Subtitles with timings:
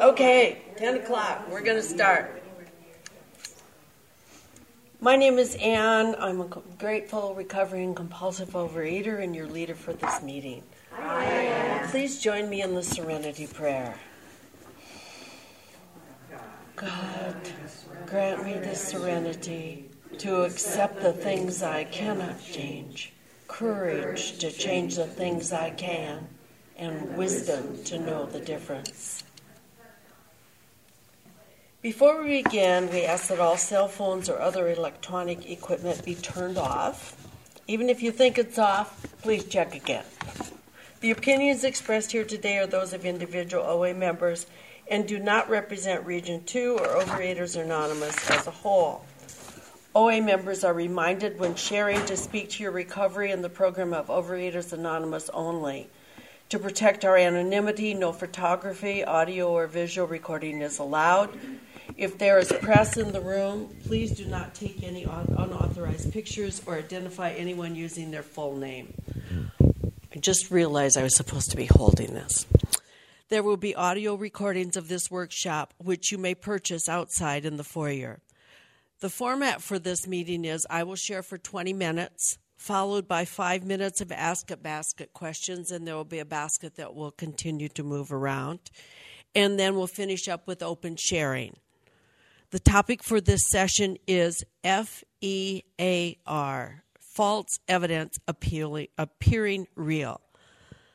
[0.00, 1.48] Okay, 10 o'clock.
[1.50, 2.42] We're going to start.
[5.00, 6.14] My name is Ann.
[6.18, 10.62] I'm a grateful, recovering, compulsive overeater and your leader for this meeting.
[11.90, 13.94] Please join me in the serenity prayer.
[16.74, 17.36] God,
[18.04, 19.88] grant me the serenity
[20.18, 23.14] to accept the things I cannot change,
[23.48, 26.28] courage to change the things I can,
[26.76, 29.22] and wisdom to know the difference.
[31.86, 36.58] Before we begin, we ask that all cell phones or other electronic equipment be turned
[36.58, 37.16] off.
[37.68, 40.04] Even if you think it's off, please check again.
[40.98, 44.46] The opinions expressed here today are those of individual OA members
[44.90, 49.04] and do not represent Region 2 or Overeaters Anonymous as a whole.
[49.94, 54.08] OA members are reminded when sharing to speak to your recovery in the program of
[54.08, 55.88] Overeaters Anonymous only.
[56.50, 61.30] To protect our anonymity, no photography, audio, or visual recording is allowed.
[61.96, 66.74] If there is press in the room, please do not take any unauthorized pictures or
[66.74, 68.92] identify anyone using their full name.
[70.14, 72.46] I just realized I was supposed to be holding this.
[73.28, 77.64] There will be audio recordings of this workshop, which you may purchase outside in the
[77.64, 78.20] foyer.
[79.00, 83.64] The format for this meeting is I will share for 20 minutes, followed by five
[83.64, 87.68] minutes of Ask It Basket questions, and there will be a basket that will continue
[87.70, 88.60] to move around.
[89.34, 91.56] And then we'll finish up with open sharing.
[92.50, 94.92] The topic for this session is FEAR
[97.00, 100.20] false evidence appearing real.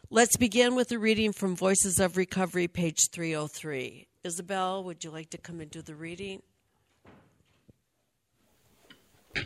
[0.10, 4.08] Let's begin with a reading from Voices of Recovery, page 303.
[4.24, 6.42] Isabel, would you like to come and do the reading?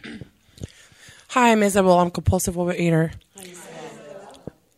[1.29, 1.97] Hi, I'm Isabel.
[1.97, 3.13] I'm compulsive overeater.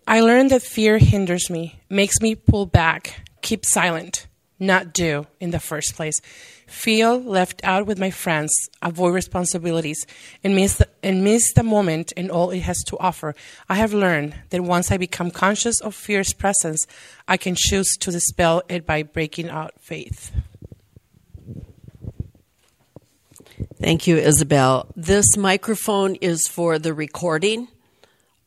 [0.07, 4.27] I learned that fear hinders me, makes me pull back, keep silent,
[4.59, 6.21] not do in the first place
[6.67, 10.05] feel left out with my friends, avoid responsibilities,
[10.43, 13.33] and miss, the, and miss the moment and all it has to offer.
[13.67, 16.85] I have learned that once I become conscious of fear's presence,
[17.27, 20.31] I can choose to dispel it by breaking out faith.
[23.79, 24.87] Thank you, Isabel.
[24.95, 27.67] This microphone is for the recording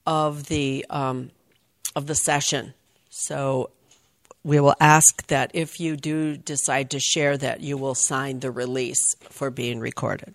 [0.06, 1.30] of the um,
[1.94, 2.74] of the session.
[3.10, 3.70] So
[4.42, 8.50] we will ask that if you do decide to share that you will sign the
[8.50, 10.34] release for being recorded.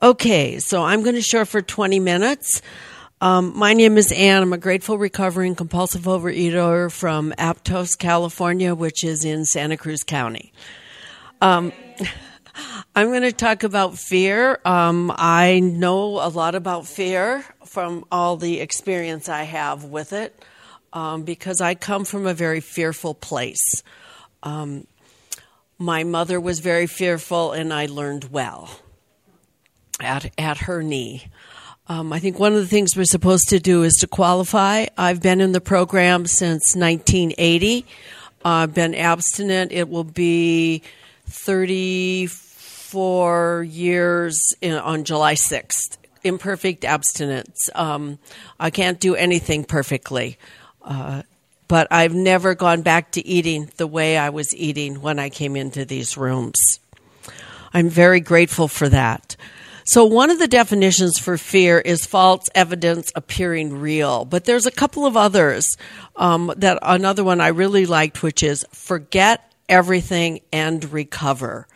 [0.00, 2.62] Okay, so I'm going to share for 20 minutes.
[3.20, 4.42] Um, my name is Ann.
[4.42, 10.52] I'm a grateful, recovering, compulsive overeater from Aptos, California, which is in Santa Cruz County.
[11.40, 11.72] Um,
[12.94, 14.60] I'm going to talk about fear.
[14.64, 20.40] Um, I know a lot about fear from all the experience I have with it
[20.92, 23.82] um, because I come from a very fearful place.
[24.42, 24.86] Um,
[25.78, 28.70] my mother was very fearful, and I learned well
[30.00, 31.28] at, at her knee.
[31.86, 34.86] Um, I think one of the things we're supposed to do is to qualify.
[34.98, 37.86] I've been in the program since 1980.
[38.44, 39.72] I've been abstinent.
[39.72, 40.82] It will be
[41.26, 45.96] 34 years in, on July 6th.
[46.24, 47.70] Imperfect abstinence.
[47.74, 48.18] Um,
[48.60, 50.36] I can't do anything perfectly.
[50.88, 51.22] Uh,
[51.68, 55.54] but I've never gone back to eating the way I was eating when I came
[55.54, 56.80] into these rooms.
[57.74, 59.36] I'm very grateful for that.
[59.84, 64.70] So, one of the definitions for fear is false evidence appearing real, but there's a
[64.70, 65.66] couple of others.
[66.16, 71.66] Um, that another one I really liked, which is forget everything and recover.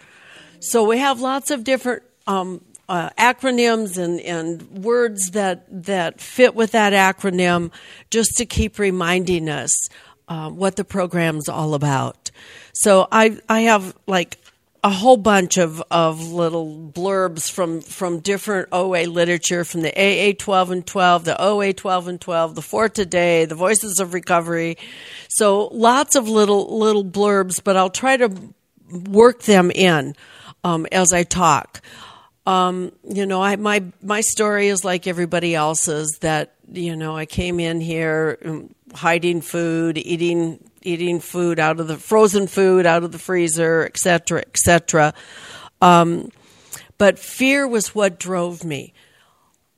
[0.61, 6.54] So, we have lots of different um, uh, acronyms and, and words that, that fit
[6.54, 7.70] with that acronym
[8.10, 9.88] just to keep reminding us
[10.28, 12.31] uh, what the program's all about.
[12.72, 14.38] So I, I have like
[14.84, 20.34] a whole bunch of, of little blurbs from, from different OA literature, from the AA
[20.37, 24.76] 12 and 12, the OA 12 and 12, the For Today, the Voices of Recovery.
[25.28, 28.32] So lots of little, little blurbs, but I'll try to
[28.91, 30.16] work them in
[30.65, 31.80] um, as I talk.
[32.44, 36.18] Um, you know, I, my my story is like everybody else's.
[36.21, 41.86] That you know, I came in here um, hiding food, eating eating food out of
[41.86, 45.15] the frozen food out of the freezer, etc., etc.
[45.80, 46.30] Um,
[46.98, 48.92] but fear was what drove me.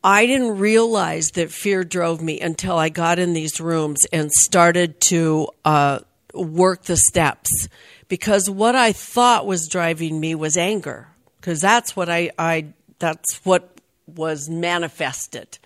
[0.02, 5.00] I didn't realize that fear drove me until I got in these rooms and started
[5.08, 6.00] to uh,
[6.34, 7.69] work the steps.
[8.08, 11.13] Because what I thought was driving me was anger
[11.44, 12.69] because that's what I, I
[12.99, 15.58] that's what was manifested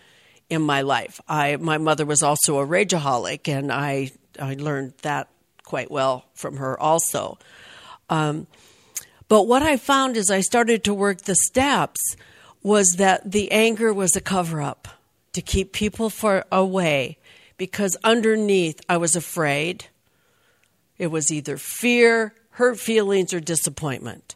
[0.51, 1.21] in my life.
[1.29, 4.11] I my mother was also a rageaholic, and I
[4.41, 5.29] I learned that
[5.63, 7.39] quite well from her also.
[8.11, 8.49] Um,
[9.29, 12.17] but what I found as I started to work the steps
[12.61, 14.89] was that the anger was a cover up
[15.33, 17.19] to keep people far away
[17.57, 19.85] because underneath I was afraid.
[20.97, 24.35] It was either fear, hurt feelings, or disappointment.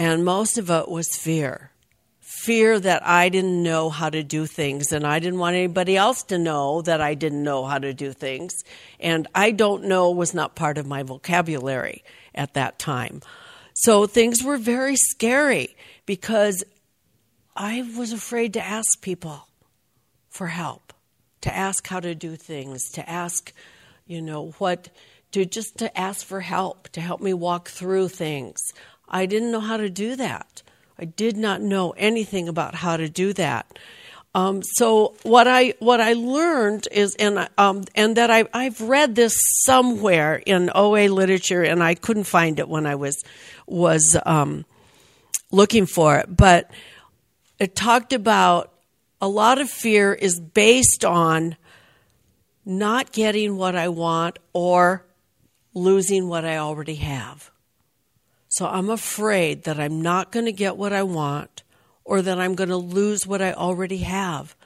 [0.00, 1.72] And most of it was fear.
[2.20, 6.22] Fear that I didn't know how to do things, and I didn't want anybody else
[6.22, 8.64] to know that I didn't know how to do things.
[8.98, 12.02] And I don't know was not part of my vocabulary
[12.34, 13.20] at that time.
[13.74, 15.76] So things were very scary
[16.06, 16.64] because
[17.54, 19.48] I was afraid to ask people
[20.30, 20.94] for help,
[21.42, 23.52] to ask how to do things, to ask,
[24.06, 24.88] you know, what,
[25.32, 28.60] to just to ask for help, to help me walk through things.
[29.10, 30.62] I didn't know how to do that.
[30.98, 33.78] I did not know anything about how to do that.
[34.32, 39.16] Um, so what I what I learned is and um, and that I I've read
[39.16, 39.34] this
[39.64, 43.24] somewhere in OA literature and I couldn't find it when I was
[43.66, 44.66] was um,
[45.50, 46.70] looking for it, but
[47.58, 48.72] it talked about
[49.20, 51.56] a lot of fear is based on
[52.64, 55.04] not getting what I want or
[55.74, 57.50] losing what I already have.
[58.50, 61.62] So I'm afraid that I'm not going to get what I want
[62.04, 64.56] or that I'm going to lose what I already have.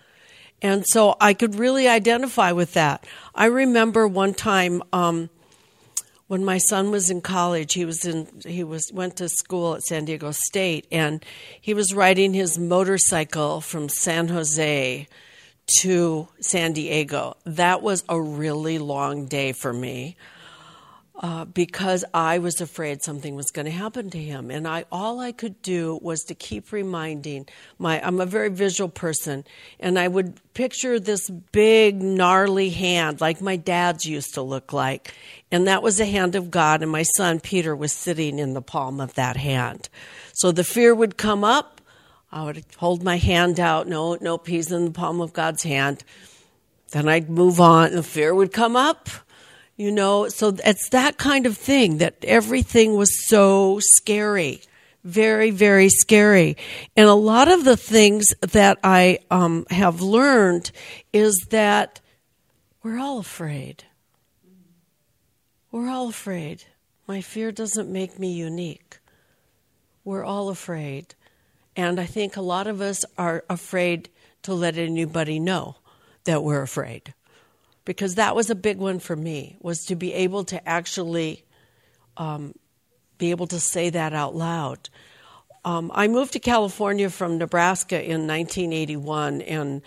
[0.63, 3.07] And so I could really identify with that.
[3.35, 5.29] I remember one time um,
[6.29, 9.83] when my son was in college, he was in he was went to school at
[9.83, 11.23] San Diego State, and
[11.61, 15.07] he was riding his motorcycle from San Jose
[15.81, 17.37] to San Diego.
[17.45, 20.17] That was a really long day for me
[21.17, 25.21] uh, because I was afraid something was going to happen to him, and I all
[25.21, 27.47] I could do was to keep reminding
[27.79, 28.05] my.
[28.05, 29.45] I'm a very visual person,
[29.79, 35.15] and I would picture this big gnarly hand like my dad's used to look like,
[35.53, 38.63] and that was the hand of God, and my son Peter was sitting in the
[38.63, 39.89] palm of that hand.
[40.33, 41.81] So the fear would come up.
[42.33, 43.87] I would hold my hand out.
[43.87, 46.03] No, no, he's in the palm of God's hand.
[46.91, 47.93] Then I'd move on.
[47.93, 49.09] The fear would come up
[49.77, 54.63] you know, so it's that kind of thing that everything was so scary.
[55.03, 56.57] Very, very scary.
[56.97, 60.71] And a lot of the things that I um, have learned
[61.13, 62.01] is that
[62.83, 63.85] we're all afraid.
[65.71, 66.65] We're all afraid.
[67.07, 68.99] My fear doesn't make me unique.
[70.05, 71.15] We're all afraid.
[71.77, 74.09] And I think a lot of us are afraid
[74.43, 75.77] to let anybody know
[76.25, 77.13] that we're afraid
[77.85, 81.45] because that was a big one for me was to be able to actually
[82.17, 82.55] um,
[83.19, 84.89] be able to say that out loud.
[85.65, 89.83] Um, I moved to California from Nebraska in 1981, and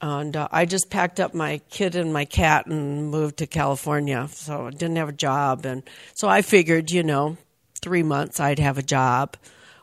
[0.00, 4.26] and uh, I just packed up my kid and my cat and moved to California.
[4.32, 5.82] So I didn't have a job, and
[6.14, 7.36] so I figured, you know,
[7.80, 9.36] three months I'd have a job.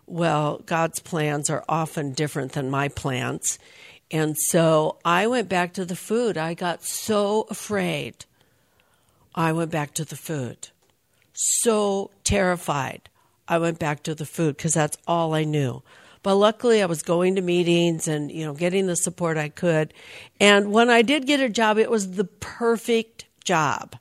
[0.05, 3.59] Well, God's plans are often different than my plans,
[4.11, 6.37] and so I went back to the food.
[6.37, 8.25] I got so afraid.
[9.35, 10.69] I went back to the food.
[11.33, 13.09] So terrified.
[13.47, 15.83] I went back to the food because that's all I knew.
[16.21, 19.93] But luckily, I was going to meetings and you know getting the support I could.
[20.39, 23.95] And when I did get a job, it was the perfect job,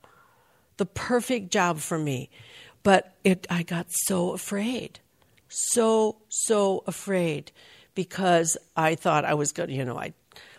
[0.78, 2.28] the perfect job for me.
[2.82, 5.00] But it, I got so afraid,
[5.48, 7.52] so so afraid
[7.98, 10.12] because I thought I was going you know, I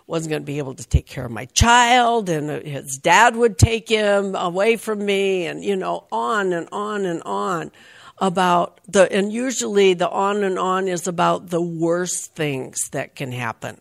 [0.08, 3.34] wasn't going to be able to take care of my child and uh, his dad
[3.38, 7.72] would take him away from me and, you know, on and on and on
[8.18, 13.32] about the, and usually the on and on is about the worst things that can
[13.32, 13.80] happen.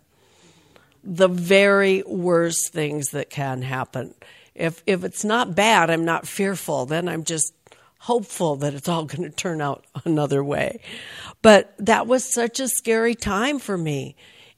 [1.03, 4.15] The very worst things that can happen.
[4.55, 7.53] If, if it's not bad, I'm not fearful, then I'm just
[7.99, 10.81] hopeful that it's all going to turn out another way.
[11.43, 14.17] But that was such a scary time for me.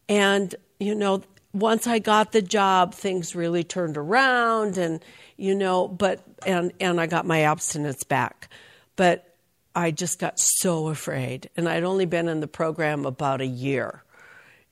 [0.09, 5.04] And, you know, once I got the job, things really turned around and,
[5.37, 8.49] you know, but, and, and I got my abstinence back.
[8.97, 9.35] But
[9.75, 11.50] I just got so afraid.
[11.56, 14.02] And I'd only been in the program about a year.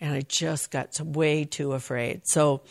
[0.01, 2.23] And I just got way too afraid.
[2.27, 2.63] So,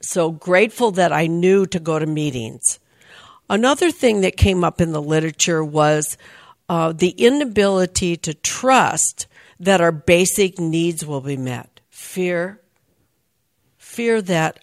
[0.00, 2.78] so grateful that I knew to go to meetings.
[3.48, 6.16] Another thing that came up in the literature was
[6.68, 9.26] uh, the inability to trust
[9.60, 11.80] that our basic needs will be met.
[11.90, 12.60] Fear,
[13.78, 14.60] fear that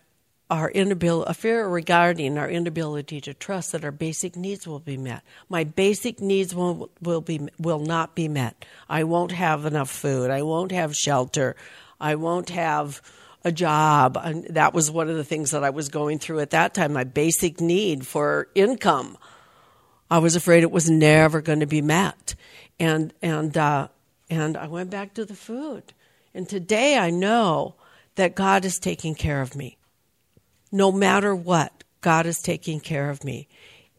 [0.50, 4.98] our inability, a fear regarding our inability to trust that our basic needs will be
[4.98, 5.24] met.
[5.50, 8.66] My basic needs will will be will not be met.
[8.90, 10.30] I won't have enough food.
[10.30, 11.56] I won't have shelter.
[12.00, 13.02] I won't have
[13.44, 14.18] a job.
[14.22, 16.94] And that was one of the things that I was going through at that time.
[16.94, 19.18] My basic need for income
[20.14, 22.36] I was afraid it was never going to be met.
[22.80, 23.88] And, and, uh,
[24.30, 25.92] and I went back to the food.
[26.36, 27.74] And today I know
[28.14, 29.80] that God is taking care of me.
[30.72, 33.48] No matter what, God is taking care of me.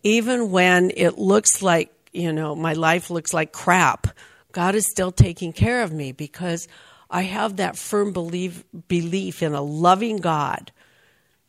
[0.05, 4.07] Even when it looks like, you know, my life looks like crap,
[4.53, 6.69] God is still taking care of me because
[7.15, 10.73] I have that firm belief, belief in a loving God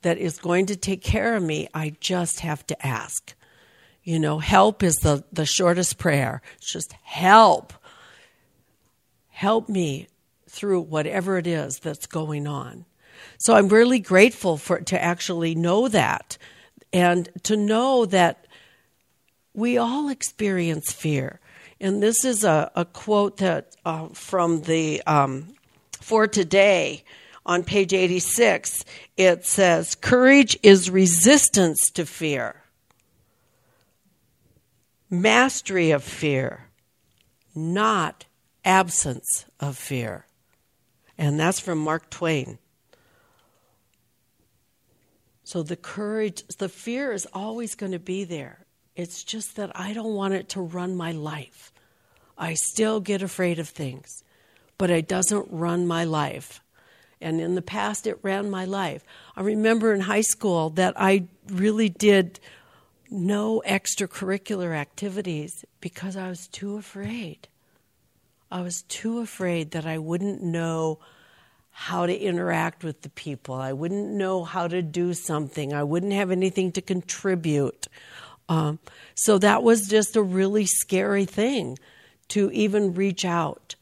[0.03, 1.67] that is going to take care of me.
[1.73, 3.33] I just have to ask.
[4.03, 6.43] You know, help is the, the shortest prayer.
[6.57, 7.73] It's just help.
[9.29, 10.07] Help me
[10.47, 12.85] through whatever it is that's going on.
[13.39, 16.37] So I'm really grateful for to actually know that
[16.93, 18.45] and to know that
[19.55, 21.39] we all experience fear.
[21.81, 25.54] And this is a, a quote that uh, from the um,
[26.05, 27.03] for today
[27.47, 28.85] on page 86.
[29.17, 32.61] It says, "Courage is resistance to fear,
[35.09, 36.69] mastery of fear,
[37.55, 38.25] not
[38.63, 40.27] absence of fear."
[41.17, 42.59] And that's from Mark Twain.
[45.43, 48.67] So the courage, the fear is always going to be there.
[48.95, 51.71] It's just that I don't want it to run my life.
[52.37, 54.23] I still get afraid of things,
[54.77, 56.61] but it doesn't run my life.
[57.21, 59.03] And in the past, it ran my life.
[59.35, 62.39] I remember in high school that I really did
[63.09, 67.47] no extracurricular activities because I was too afraid.
[68.51, 70.99] I was too afraid that I wouldn't know
[71.71, 73.55] how to interact with the people.
[73.55, 75.73] I wouldn't know how to do something.
[75.73, 77.87] I wouldn't have anything to contribute.
[78.47, 78.79] Um,
[79.13, 81.77] so that was just a really scary thing
[82.29, 83.74] to even reach out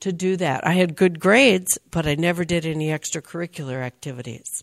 [0.00, 0.66] to do that.
[0.66, 4.62] I had good grades, but I never did any extracurricular activities.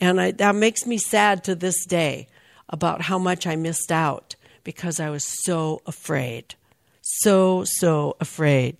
[0.00, 2.28] And I, that makes me sad to this day
[2.68, 6.54] about how much I missed out because I was so afraid.
[7.00, 8.76] So, so afraid.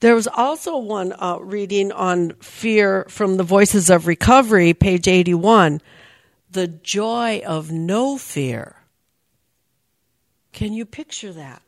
[0.00, 5.80] There was also one uh, reading on fear from the Voices of Recovery, page 81
[6.54, 8.76] the joy of no fear.
[10.52, 11.60] Can you picture that?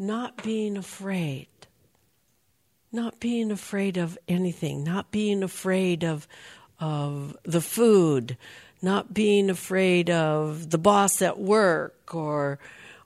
[0.00, 1.48] Not being afraid.
[2.90, 6.26] Not being afraid of anything, not being afraid of,
[6.80, 8.38] of the food,
[8.80, 12.58] not being afraid of the boss at work or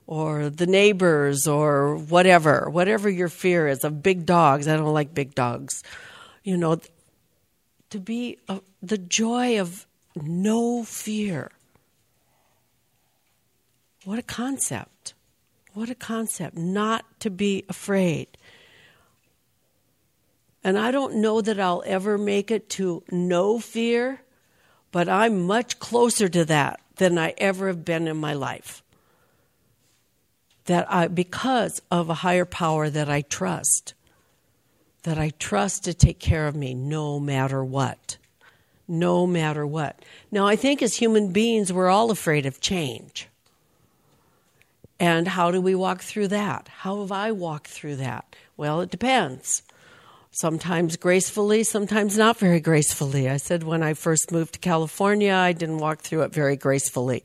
[0.07, 4.65] or the neighbors or whatever, whatever your fear is of big dogs.
[4.65, 5.83] I don't like big dogs.
[6.45, 6.79] You know,
[7.89, 9.85] to be uh, the joy of
[10.15, 11.51] no fear.
[14.05, 15.14] What a concept.
[15.75, 16.57] What a concept.
[16.57, 18.27] Not to be afraid.
[20.63, 24.21] And I don't know that I'll ever make it to no fear,
[24.91, 28.81] but I'm much closer to that than I ever have been in my life
[30.65, 33.93] that I, because of a higher power that I trust,
[35.03, 38.17] that I trust to take care of me no matter what.
[38.87, 40.03] No matter what.
[40.31, 43.27] Now, I think as human beings, we're all afraid of change.
[44.99, 46.69] And how do we walk through that?
[46.69, 48.35] How have I walked through that?
[48.55, 49.61] Well, it depends.
[50.31, 53.29] Sometimes gracefully, sometimes not very gracefully.
[53.29, 57.23] I said when I first moved to California, I didn't walk through it very gracefully.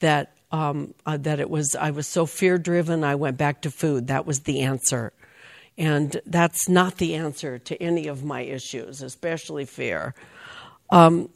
[0.00, 3.02] That um, uh, that it was I was so fear driven.
[3.02, 4.06] I went back to food.
[4.06, 5.12] That was the answer,
[5.76, 10.14] and that's not the answer to any of my issues, especially fear.
[10.90, 11.30] Um,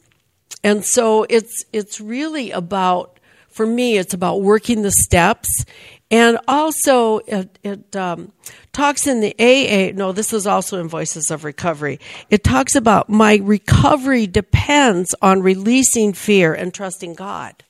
[0.63, 3.18] and so it's it's really about
[3.59, 5.65] for me it's about working the steps
[6.09, 8.31] and also it, it um,
[8.71, 11.99] talks in the aa no this is also in voices of recovery
[12.29, 17.65] it talks about my recovery depends on releasing fear and trusting god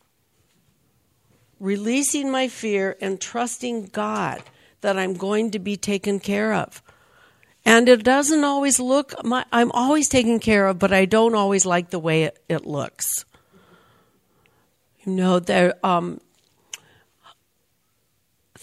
[1.60, 4.42] releasing my fear and trusting God
[4.82, 6.82] that I'm going to be taken care of.
[7.66, 11.66] And it doesn't always look, my, I'm always taken care of, but I don't always
[11.66, 13.26] like the way it, it looks.
[15.06, 16.20] You know, there, um,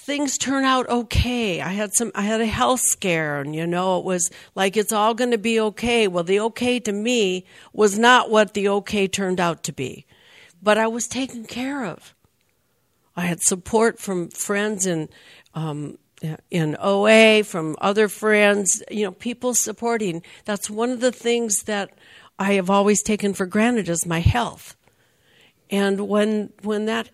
[0.07, 1.61] things turn out okay.
[1.61, 4.93] I had some I had a health scare and you know it was like it's
[4.93, 6.07] all going to be okay.
[6.07, 10.07] Well, the okay to me was not what the okay turned out to be.
[10.63, 12.15] But I was taken care of.
[13.17, 15.09] I had support from friends in
[15.55, 15.99] um,
[16.51, 20.23] in OA, from other friends, you know, people supporting.
[20.45, 21.91] That's one of the things that
[22.39, 24.77] I have always taken for granted is my health.
[25.71, 27.11] And when when that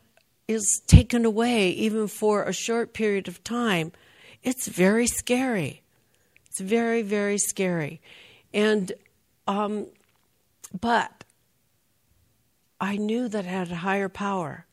[0.48, 3.92] is taken away, even for a short period of time,
[4.42, 5.82] it's very scary.
[6.46, 8.00] It's very very scary,
[8.52, 8.92] and
[9.48, 9.86] um,
[10.78, 11.24] but
[12.80, 14.66] I knew that I had a higher power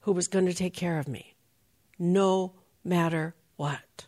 [0.00, 1.34] who was going to take care of me,
[1.98, 2.52] no
[2.84, 4.06] matter what.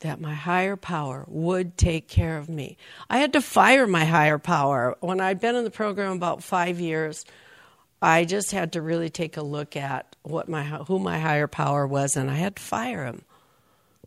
[0.00, 2.78] That my higher power would take care of me.
[3.08, 4.96] I had to fire my higher power.
[5.00, 7.24] When I'd been in the program about five years,
[8.02, 11.86] I just had to really take a look at what my who my higher power
[11.86, 13.22] was, and I had to fire him.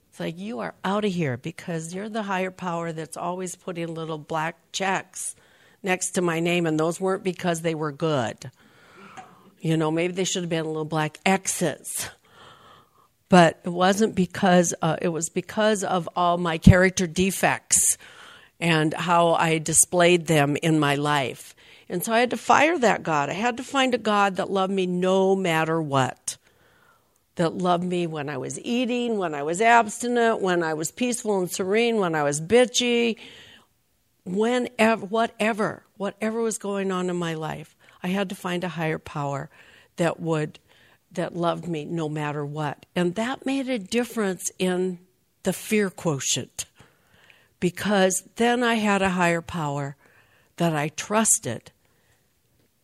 [0.10, 3.94] It's like you are out of here because you're the higher power that's always putting
[3.94, 5.36] little black checks
[5.82, 8.52] next to my name, and those weren't because they were good.
[9.60, 12.10] You know, maybe they should have been little black X's.
[13.30, 17.98] But it wasn't because, uh, it was because of all my character defects
[18.60, 21.53] and how I displayed them in my life.
[21.90, 23.30] And so I had to fire that God.
[23.30, 26.38] I had to find a God that loved me no matter what.
[27.36, 31.40] That loved me when I was eating, when I was abstinent, when I was peaceful
[31.40, 33.18] and serene, when I was bitchy,
[34.24, 37.76] whenever, whatever, whatever was going on in my life.
[38.04, 39.50] I had to find a higher power
[39.96, 40.60] that would
[41.14, 42.86] that loved me no matter what.
[42.96, 45.00] And that made a difference in
[45.44, 46.66] the fear quotient.
[47.60, 49.96] Because then I had a higher power
[50.58, 51.72] that I trusted,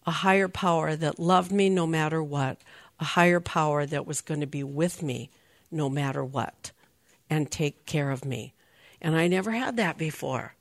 [0.10, 2.58] a higher power that loved me no matter what,
[3.00, 5.30] a higher power that was going to be with me
[5.70, 6.72] no matter what
[7.30, 8.52] and take care of me.
[9.00, 10.56] And I never had that before.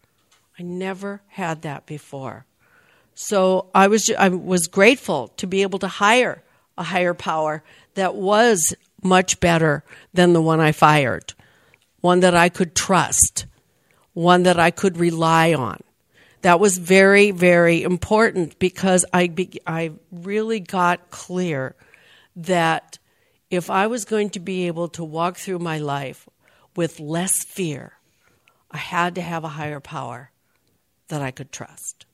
[0.59, 2.45] I never had that before.
[3.15, 6.43] So I was I was grateful to be able to hire
[6.77, 7.65] a higher power
[7.95, 11.33] that was much better than the one I fired,
[12.03, 13.47] one that I could trust,
[14.13, 15.81] one that I could rely on.
[16.43, 21.75] That was very very important because I be, I really got clear
[22.37, 22.99] that
[23.51, 26.29] if I was going to be able to walk through my life
[26.77, 27.95] with less fear,
[28.71, 30.31] I had to have a higher power
[31.09, 32.07] that I could trust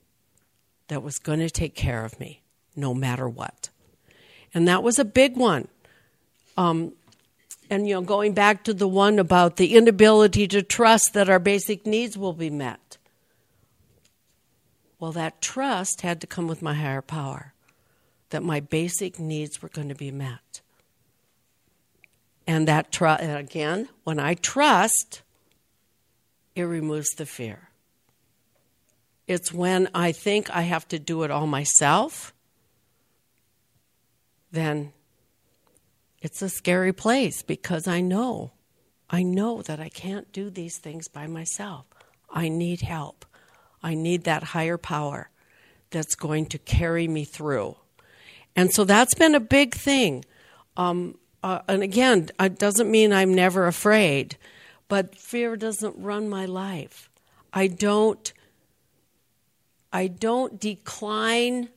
[0.88, 2.42] that was going to take care of me
[2.76, 3.70] no matter what.
[4.52, 5.68] And that was a big one.
[6.56, 6.92] Um,
[7.70, 11.38] and, you know, going back to the one about the inability to trust that our
[11.38, 12.98] basic needs will be met.
[15.04, 17.52] Well, that trust had to come with my higher power,
[18.30, 20.62] that my basic needs were going to be met.
[22.46, 25.20] And that trust, again, when I trust,
[26.54, 27.68] it removes the fear.
[29.26, 32.32] It's when I think I have to do it all myself,
[34.52, 34.94] then
[36.22, 38.52] it's a scary place because I know,
[39.10, 41.84] I know that I can't do these things by myself.
[42.30, 43.26] I need help.
[43.84, 45.30] I need that higher power
[45.90, 47.76] that's going to carry me through.
[48.56, 50.24] And so that's been a big thing.
[50.76, 54.38] Um, uh, and again, it doesn't mean I'm never afraid,
[54.88, 57.10] but fear doesn't run my life.
[57.52, 58.32] I don't
[59.92, 61.68] I don't decline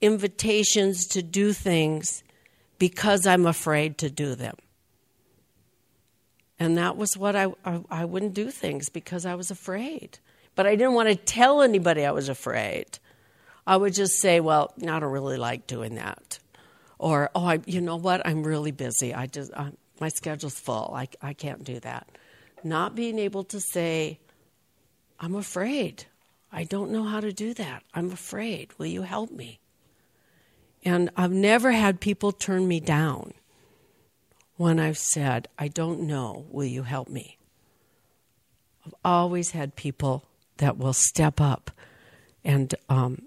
[0.00, 2.22] invitations to do things
[2.78, 4.54] because I'm afraid to do them.
[6.60, 10.20] And that was what I, I, I, wouldn't do things because I was afraid.
[10.54, 12.98] But I didn't want to tell anybody I was afraid.
[13.66, 16.38] I would just say, well, I don't really like doing that.
[16.98, 18.26] Or, oh, I, you know what?
[18.26, 19.14] I'm really busy.
[19.14, 20.92] I just, I, my schedule's full.
[20.94, 22.08] I, I can't do that.
[22.64, 24.20] Not being able to say,
[25.18, 26.04] I'm afraid.
[26.52, 27.82] I don't know how to do that.
[27.94, 28.70] I'm afraid.
[28.78, 29.58] Will you help me?
[30.84, 33.32] And I've never had people turn me down
[34.56, 36.46] when I've said, I don't know.
[36.50, 37.38] Will you help me?
[38.84, 40.24] I've always had people
[40.62, 41.72] that will step up
[42.44, 43.22] and um,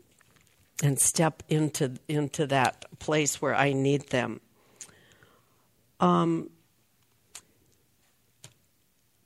[0.82, 4.40] and step into into that place where I need them.
[6.00, 6.50] Um,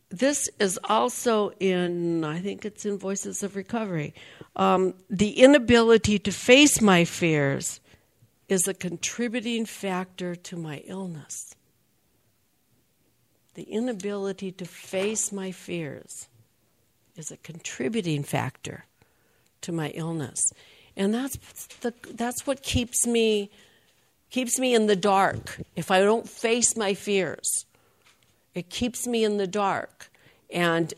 [0.10, 4.16] this is also in, I think it's in Voices of Recovery.
[4.56, 7.80] Um, the inability to face my fears
[8.48, 11.54] is a contributing factor to my illness.
[13.54, 16.29] The inability to face my fears
[17.20, 18.86] is a contributing factor
[19.62, 20.52] to my illness.
[20.96, 21.38] And that's,
[21.82, 23.52] the, that's what keeps me,
[24.30, 25.62] keeps me in the dark.
[25.76, 27.66] If I don't face my fears,
[28.56, 30.10] it keeps me in the dark.
[30.50, 30.94] And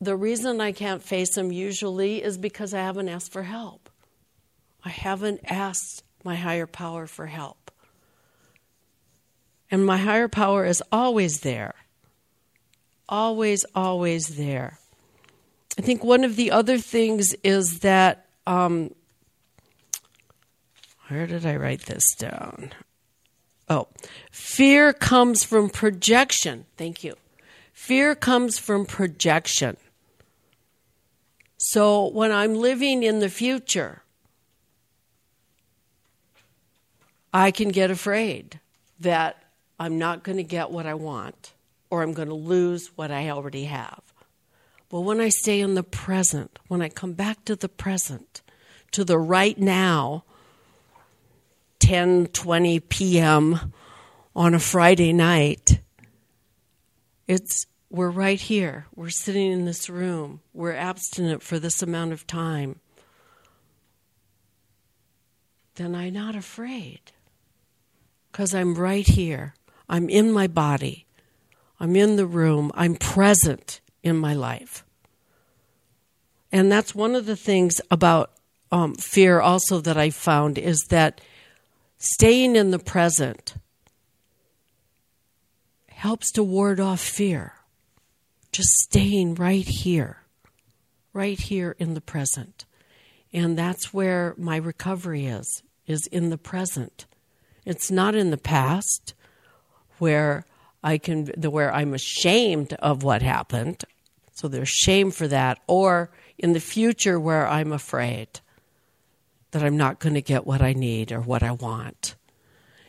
[0.00, 3.88] the reason I can't face them usually is because I haven't asked for help.
[4.84, 7.70] I haven't asked my higher power for help.
[9.70, 11.74] And my higher power is always there.
[13.08, 14.79] Always, always there.
[15.80, 18.94] I think one of the other things is that, um,
[21.08, 22.72] where did I write this down?
[23.66, 23.88] Oh,
[24.30, 26.66] fear comes from projection.
[26.76, 27.14] Thank you.
[27.72, 29.78] Fear comes from projection.
[31.56, 34.02] So when I'm living in the future,
[37.32, 38.60] I can get afraid
[38.98, 39.42] that
[39.78, 41.54] I'm not going to get what I want
[41.88, 44.09] or I'm going to lose what I already have.
[44.90, 48.42] But when I stay in the present, when I come back to the present,
[48.90, 50.24] to the right now,
[51.78, 53.72] 10 20 p.m.
[54.34, 55.80] on a Friday night,
[57.28, 58.86] it's we're right here.
[58.94, 60.40] We're sitting in this room.
[60.52, 62.80] We're abstinent for this amount of time.
[65.76, 67.00] Then I'm not afraid.
[68.30, 69.54] Because I'm right here.
[69.88, 71.06] I'm in my body.
[71.80, 72.70] I'm in the room.
[72.74, 74.84] I'm present in my life.
[76.52, 78.32] And that's one of the things about
[78.72, 81.20] um, fear also that I found is that
[81.98, 83.54] staying in the present
[85.88, 87.54] helps to ward off fear
[88.52, 90.18] just staying right here,
[91.12, 92.64] right here in the present.
[93.32, 97.06] And that's where my recovery is, is in the present.
[97.64, 99.14] It's not in the past
[99.98, 100.44] where
[100.82, 103.84] I can the where I'm ashamed of what happened.
[104.32, 108.40] So there's shame for that or in the future where I'm afraid
[109.50, 112.14] that I'm not going to get what I need or what I want.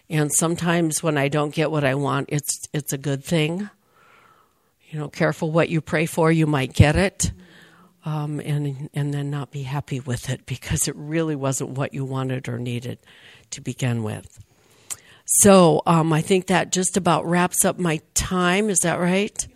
[0.10, 3.70] And sometimes when I don't get what I want, it's it's a good thing
[4.92, 7.32] you know, careful what you pray for, you might get it.
[8.04, 12.04] Um, and and then not be happy with it because it really wasn't what you
[12.04, 12.98] wanted or needed
[13.52, 14.40] to begin with.
[15.36, 18.70] So um, I think that just about wraps up my time.
[18.70, 19.48] Is that right?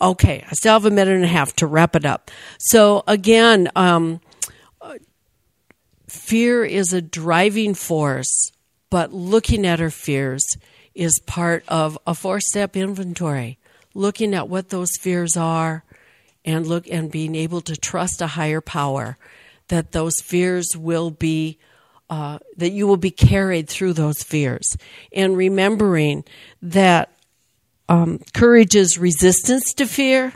[0.00, 2.30] Okay, I still have a minute and a half to wrap it up.
[2.58, 4.20] So again, um,
[6.08, 8.50] fear is a driving force,
[8.90, 10.44] but looking at our fears
[10.94, 13.58] is part of a four-step inventory
[13.96, 15.82] looking at what those fears are
[16.44, 19.16] and look and being able to trust a higher power
[19.68, 21.58] that those fears will be
[22.08, 24.76] uh, that you will be carried through those fears
[25.12, 26.24] and remembering
[26.62, 27.12] that
[27.88, 30.32] um, courage is resistance to fear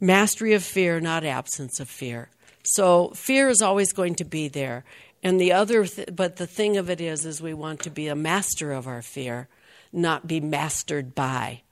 [0.00, 2.28] mastery of fear not absence of fear
[2.64, 4.84] so fear is always going to be there
[5.22, 8.08] and the other th- but the thing of it is is we want to be
[8.08, 9.48] a master of our fear
[9.92, 11.62] not be mastered by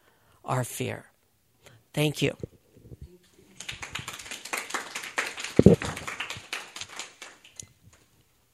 [0.44, 1.06] our fear.
[1.94, 2.36] Thank you.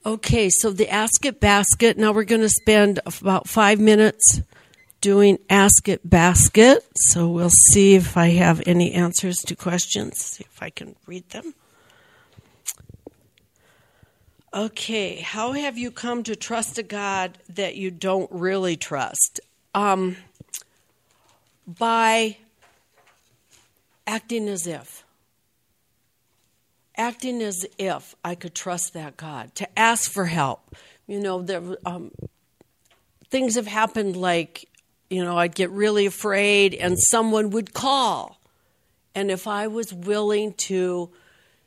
[0.07, 1.99] Okay, so the Ask It basket.
[1.99, 4.40] Now we're going to spend about five minutes
[5.01, 6.87] doing Ask It basket.
[6.95, 11.29] So we'll see if I have any answers to questions, see if I can read
[11.31, 11.57] them.
[14.55, 19.40] Okay, how have you come to trust a God that you don't really trust?
[19.75, 20.19] Um,
[21.66, 22.37] by
[24.07, 25.05] acting as if.
[26.97, 30.75] Acting as if I could trust that God, to ask for help.
[31.07, 32.11] You know, there, um,
[33.31, 34.69] things have happened like,
[35.11, 38.41] you know, I'd get really afraid and someone would call.
[39.15, 41.11] And if I was willing to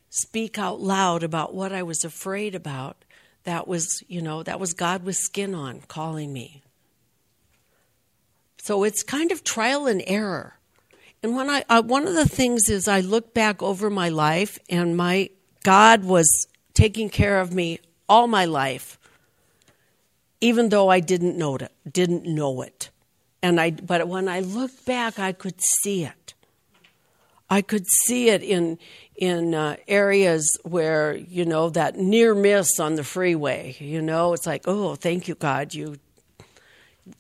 [0.10, 3.06] speak out loud about what I was afraid about,
[3.44, 6.62] that was, you know, that was God with skin on calling me.
[8.58, 10.59] So it's kind of trial and error.
[11.22, 14.58] And when I, uh, one of the things is I look back over my life
[14.70, 15.30] and my
[15.64, 18.98] God was taking care of me all my life,
[20.40, 22.90] even though I didn't know it, didn't know it.
[23.42, 26.34] And I, but when I looked back, I could see it.
[27.50, 28.78] I could see it in
[29.16, 33.76] in uh, areas where you know that near miss on the freeway.
[33.80, 35.98] You know, it's like, oh, thank you, God, you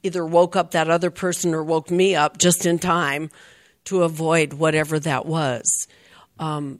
[0.03, 3.31] either woke up that other person or woke me up just in time
[3.89, 5.87] to avoid whatever that was.
[6.37, 6.79] Um,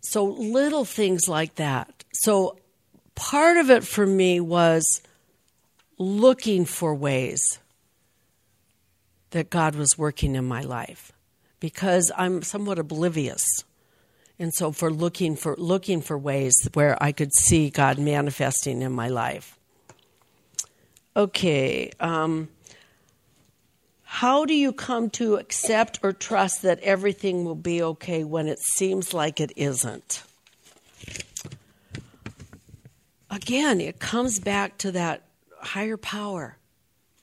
[0.00, 2.04] so little things like that.
[2.12, 2.58] So
[3.14, 5.00] part of it for me was
[5.98, 7.58] looking for ways
[9.30, 11.12] that God was working in my life
[11.60, 13.44] because I'm somewhat oblivious.
[14.38, 18.92] And so for looking for looking for ways where I could see God manifesting in
[18.92, 19.56] my life.
[21.16, 21.92] Okay.
[22.00, 22.48] Um,
[24.14, 28.60] how do you come to accept or trust that everything will be okay when it
[28.60, 30.22] seems like it isn't?
[33.28, 35.24] Again, it comes back to that
[35.58, 36.56] higher power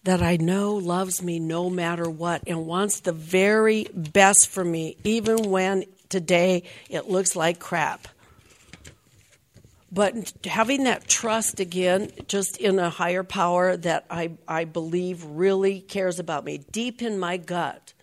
[0.03, 4.97] that I know loves me no matter what and wants the very best for me,
[5.05, 8.09] even when today it looks like crap.
[9.91, 15.81] But having that trust again, just in a higher power that I, I believe really
[15.81, 17.93] cares about me, deep in my gut,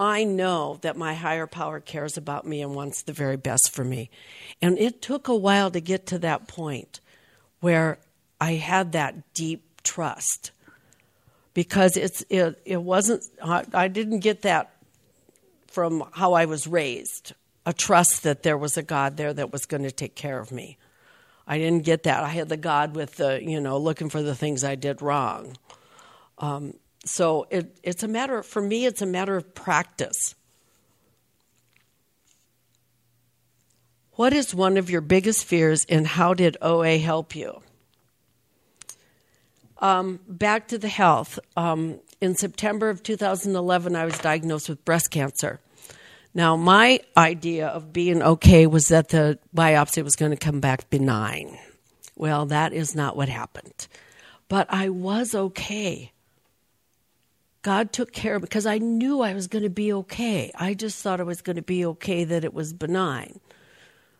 [0.00, 3.84] I know that my higher power cares about me and wants the very best for
[3.84, 4.10] me.
[4.62, 7.00] And it took a while to get to that point
[7.60, 7.98] where
[8.40, 10.52] I had that deep trust
[11.52, 14.74] because it's it, it wasn't I, I didn't get that
[15.66, 17.34] from how I was raised
[17.66, 20.52] a trust that there was a God there that was going to take care of
[20.52, 20.76] me.
[21.46, 22.22] I didn't get that.
[22.22, 25.56] I had the God with the you know looking for the things I did wrong.
[26.38, 28.86] Um, so it, it's a matter for me.
[28.86, 30.34] It's a matter of practice.
[34.12, 37.60] What is one of your biggest fears, and how did OA help you?
[39.78, 41.38] Um, back to the health.
[41.56, 45.60] Um, in September of 2011, I was diagnosed with breast cancer.
[46.34, 50.90] Now, my idea of being okay was that the biopsy was going to come back
[50.90, 51.56] benign.
[52.16, 53.86] Well, that is not what happened.
[54.48, 56.12] But I was okay.
[57.62, 60.50] God took care of me because I knew I was going to be okay.
[60.54, 63.40] I just thought I was going to be okay that it was benign.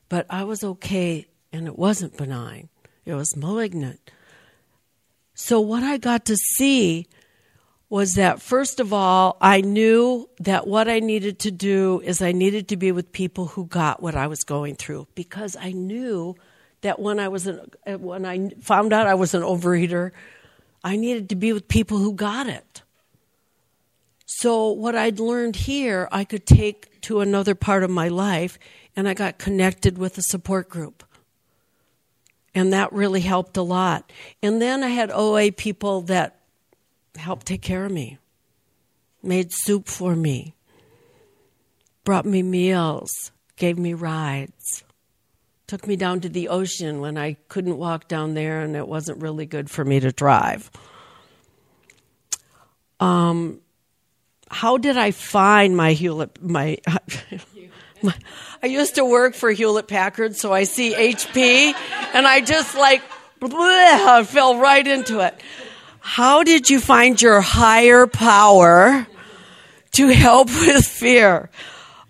[0.08, 2.68] But I was okay and it wasn't benign,
[3.04, 4.10] it was malignant.
[5.34, 7.06] So, what I got to see
[7.94, 12.32] was that, first of all, I knew that what I needed to do is I
[12.32, 16.34] needed to be with people who got what I was going through because I knew
[16.80, 20.10] that when I was an, when I found out I was an overeater,
[20.82, 22.82] I needed to be with people who got it.
[24.26, 28.58] So what I'd learned here, I could take to another part of my life,
[28.96, 31.04] and I got connected with a support group
[32.56, 34.12] and that really helped a lot.
[34.42, 36.43] And then I had OA people that
[37.16, 38.18] helped take care of me,
[39.22, 40.54] made soup for me,
[42.04, 43.10] brought me meals,
[43.56, 44.84] gave me rides,
[45.66, 49.22] took me down to the ocean when I couldn't walk down there and it wasn't
[49.22, 50.70] really good for me to drive.
[53.00, 53.60] Um,
[54.50, 56.78] how did I find my Hewlett my
[58.62, 61.74] I used to work for Hewlett Packard, so I see HP,
[62.14, 63.02] and I just like
[63.40, 65.40] bleh, fell right into it.
[66.06, 69.06] How did you find your higher power
[69.92, 71.48] to help with fear?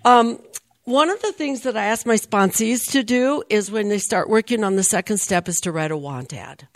[0.05, 0.41] Um,
[0.83, 4.29] one of the things that I ask my sponsees to do is when they start
[4.29, 6.67] working on the second step is to write a want ad.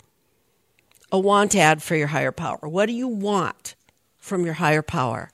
[1.11, 2.59] A want ad for your higher power.
[2.61, 3.75] What do you want
[4.17, 5.29] from your higher power?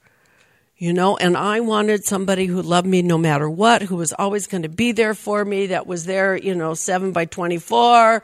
[0.78, 4.46] you know, and I wanted somebody who loved me no matter what, who was always
[4.46, 8.22] going to be there for me, that was there, you know, seven by 24,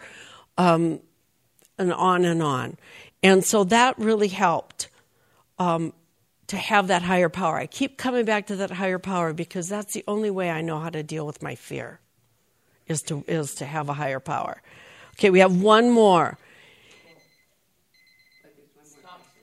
[0.58, 1.00] um,
[1.78, 2.78] and on and on.
[3.24, 4.90] And so that really helped
[5.60, 5.94] um,
[6.48, 7.58] to have that higher power.
[7.58, 10.80] I keep coming back to that higher power because that's the only way I know
[10.80, 12.00] how to deal with my fear
[12.88, 14.62] is to, is to have a higher power.
[15.14, 16.38] Okay, we have one more.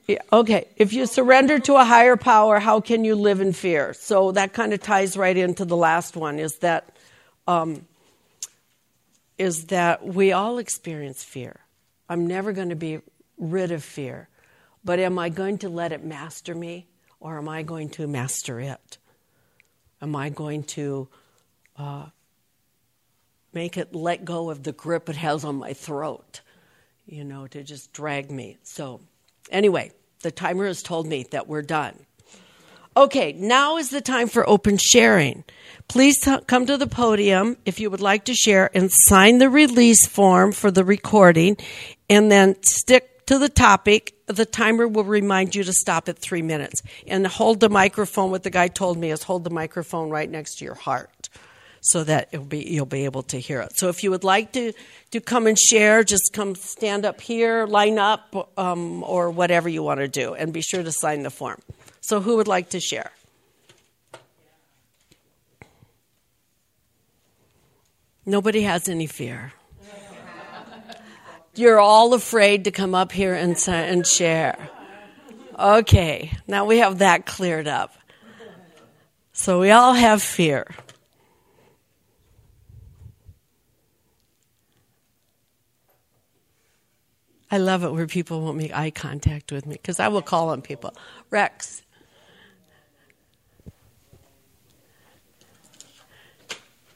[0.08, 3.92] Yeah, okay, if you surrender to a higher power, how can you live in fear?
[3.92, 6.38] So that kind of ties right into the last one.
[6.38, 6.96] Is that
[7.46, 7.86] um,
[9.36, 11.60] is that we all experience fear.
[12.08, 13.00] I'm never going to be
[13.38, 14.28] rid of fear,
[14.84, 16.86] but am I going to let it master me,
[17.20, 18.98] or am I going to master it?
[20.00, 21.08] Am I going to
[21.76, 22.06] uh,
[23.52, 26.40] make it let go of the grip it has on my throat?
[27.06, 28.58] You know, to just drag me.
[28.62, 29.00] So.
[29.50, 31.94] Anyway, the timer has told me that we're done.
[32.96, 35.44] Okay, now is the time for open sharing.
[35.86, 39.48] Please t- come to the podium if you would like to share and sign the
[39.48, 41.56] release form for the recording
[42.10, 44.14] and then stick to the topic.
[44.24, 46.80] The timer will remind you to stop at three minutes.
[47.06, 50.56] And hold the microphone, what the guy told me is hold the microphone right next
[50.56, 51.28] to your heart
[51.82, 53.76] so that it'll be, you'll be able to hear it.
[53.76, 54.72] So if you would like to,
[55.10, 59.82] to come and share, just come stand up here, line up, um, or whatever you
[59.82, 61.60] want to do, and be sure to sign the form.
[62.00, 63.12] So who would like to share?
[68.24, 69.52] Nobody has any fear.
[71.58, 74.70] You're all afraid to come up here and, and share.
[75.58, 77.92] Okay, now we have that cleared up.
[79.32, 80.68] So we all have fear.
[87.50, 90.50] I love it where people won't make eye contact with me because I will call
[90.50, 90.94] on people.
[91.30, 91.82] Rex.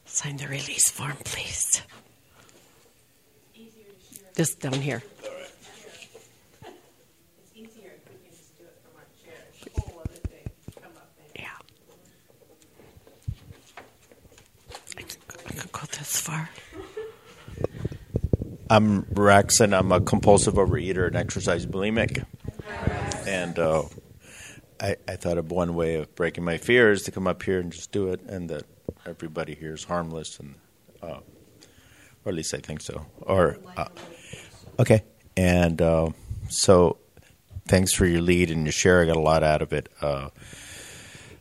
[0.04, 1.82] Sign the release form, please.
[4.34, 5.02] Just down here.
[11.36, 11.48] Yeah.
[14.96, 16.48] I can go this far.
[18.70, 22.24] I'm Rex, and I'm a compulsive overeater and exercise bulimic.
[23.26, 23.82] And uh,
[24.80, 27.70] I, I, thought of one way of breaking my fears to come up here and
[27.70, 28.64] just do it, and that
[29.04, 30.54] everybody here is harmless, and
[31.02, 31.20] uh,
[32.24, 33.06] or at least I think so.
[33.20, 33.88] Or uh,
[34.82, 35.04] okay,
[35.36, 36.10] and uh,
[36.48, 36.98] so
[37.68, 39.02] thanks for your lead and your share.
[39.02, 39.88] I got a lot out of it.
[40.00, 40.28] Uh,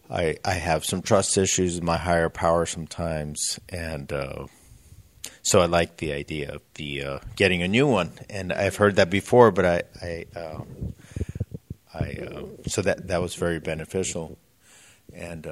[0.10, 4.46] I I have some trust issues with my higher power sometimes, and uh,
[5.42, 8.12] so I like the idea of the uh, getting a new one.
[8.30, 10.62] And I've heard that before, but I I, uh,
[11.94, 14.38] I uh, so that that was very beneficial,
[15.14, 15.48] and.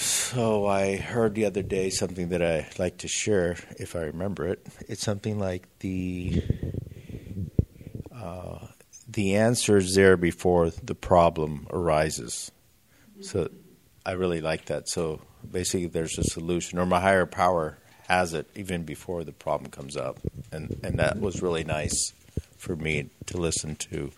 [0.00, 4.46] So I heard the other day something that I like to share, if I remember
[4.46, 4.66] it.
[4.88, 6.42] It's something like the
[8.14, 8.68] uh,
[9.06, 12.50] the answer is there before the problem arises.
[13.20, 13.50] So
[14.06, 14.88] I really like that.
[14.88, 17.76] So basically, there's a solution, or my higher power
[18.08, 20.18] has it even before the problem comes up,
[20.50, 22.14] and and that was really nice
[22.56, 24.12] for me to listen to.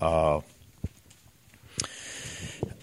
[0.00, 0.40] Uh,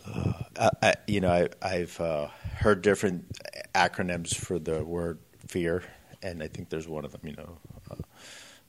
[0.06, 3.26] uh, I, you know, I, have uh, heard different
[3.74, 5.84] acronyms for the word fear,
[6.22, 7.22] and I think there's one of them.
[7.24, 7.58] You know,
[7.92, 7.96] uh,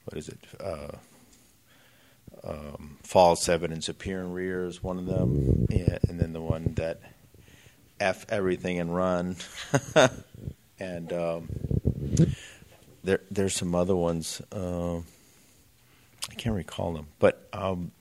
[0.04, 0.38] what is it?
[0.60, 0.96] Uh,
[2.44, 6.74] um, false evidence appear and rear is one of them, yeah, and then the one
[6.74, 7.00] that
[8.00, 9.36] f everything and run,
[10.78, 11.48] and um,
[13.04, 14.42] there there's some other ones.
[14.52, 17.92] Uh, I can't recall them, but um,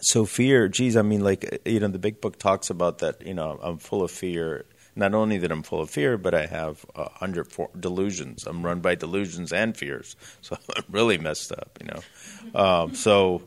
[0.00, 0.68] so fear.
[0.68, 3.26] Geez, I mean, like you know, the big book talks about that.
[3.26, 4.66] You know, I'm full of fear.
[4.98, 8.46] Not only that I'm full of fear, but I have a hundred delusions.
[8.46, 11.78] I'm run by delusions and fears, so I'm really messed up.
[11.80, 13.42] You know, um, so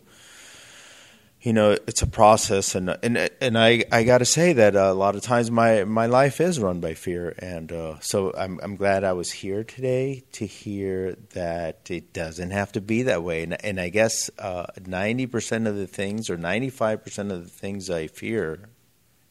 [1.41, 4.93] you know it's a process and and and I I got to say that a
[4.93, 8.75] lot of times my my life is run by fear and uh, so I'm I'm
[8.75, 13.43] glad I was here today to hear that it doesn't have to be that way
[13.43, 17.31] and and I guess uh, ninety uh, percent of the things or ninety five percent
[17.31, 18.59] of the things I fear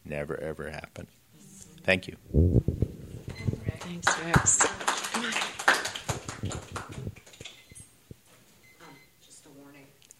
[0.03, 1.07] never ever happen.
[1.83, 2.17] Thank you.
[3.79, 4.67] Thanks, Rex.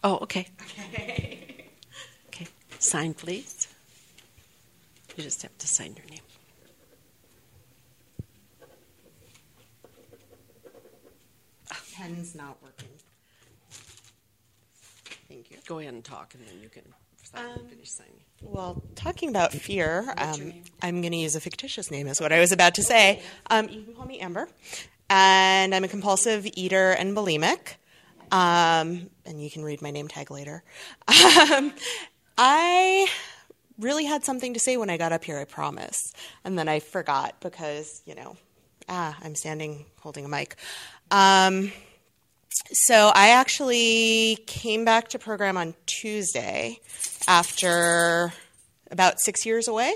[0.02, 0.48] Oh, okay.
[0.94, 1.29] okay.
[2.80, 3.68] Sign, please.
[5.14, 6.20] You just have to sign your name.
[11.94, 12.88] Pen's not working.
[15.28, 15.58] Thank you.
[15.66, 16.82] Go ahead and talk, and then you can
[17.34, 18.14] um, finish signing.
[18.40, 22.40] Well, talking about fear, um, I'm going to use a fictitious name, is what I
[22.40, 23.22] was about to say.
[23.50, 24.48] Um, you can call me Amber,
[25.10, 27.74] and I'm a compulsive eater and bulimic.
[28.32, 30.62] Um, and you can read my name tag later.
[32.42, 33.06] I
[33.78, 36.14] really had something to say when I got up here, I promise.
[36.42, 38.34] And then I forgot because, you know,
[38.88, 40.56] ah, I'm standing holding a mic.
[41.10, 41.70] Um,
[42.72, 46.80] so I actually came back to program on Tuesday
[47.28, 48.32] after
[48.90, 49.92] about six years away.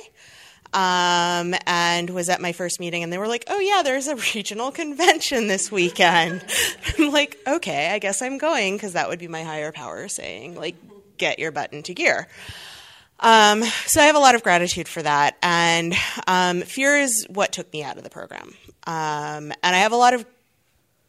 [0.74, 4.16] Um, and was at my first meeting, and they were like, "Oh yeah, there's a
[4.34, 6.44] regional convention this weekend."
[6.98, 10.56] I'm like, "Okay, I guess I'm going," because that would be my higher power saying,
[10.56, 10.74] like,
[11.18, 12.28] get your butt into gear.
[13.20, 15.36] Um, so I have a lot of gratitude for that.
[15.42, 15.94] And
[16.26, 18.54] um, fear is what took me out of the program.
[18.86, 20.26] Um, and I have a lot of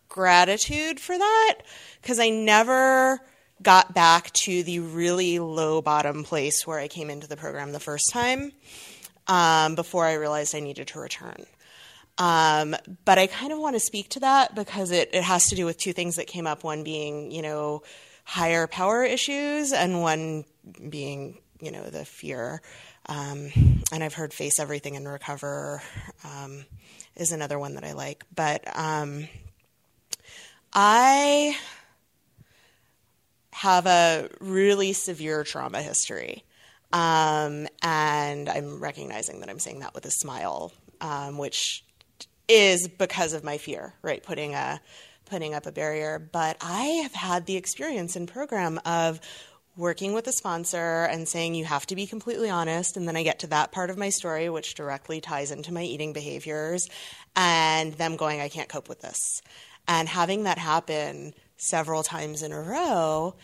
[0.08, 1.56] gratitude for that
[2.02, 3.20] because I never
[3.62, 7.80] got back to the really low bottom place where I came into the program the
[7.80, 8.52] first time
[9.28, 11.46] um, before I realized I needed to return.
[12.18, 15.56] Um, but I kind of want to speak to that because it, it has to
[15.56, 16.64] do with two things that came up.
[16.64, 17.84] One being, you know,
[18.26, 20.44] higher power issues, and one
[20.90, 22.62] being, you know, the fear.
[23.08, 23.52] Um,
[23.92, 25.82] and I've heard face everything and recover
[26.24, 26.66] um,
[27.16, 28.26] is another one that I like.
[28.36, 29.28] But um,
[30.74, 31.56] I
[33.54, 36.44] have a really severe trauma history.
[36.92, 41.86] Um, and I'm recognizing that I'm saying that with a smile, um, which
[42.48, 44.22] is because of my fear, right?
[44.22, 44.82] Putting a
[45.26, 46.20] putting up a barrier.
[46.20, 49.20] But I have had the experience in program of
[49.78, 53.24] working with a sponsor and saying you have to be completely honest and then i
[53.24, 56.88] get to that part of my story which directly ties into my eating behaviors
[57.36, 59.42] and them going i can't cope with this
[59.88, 63.36] and having that happen several times in a row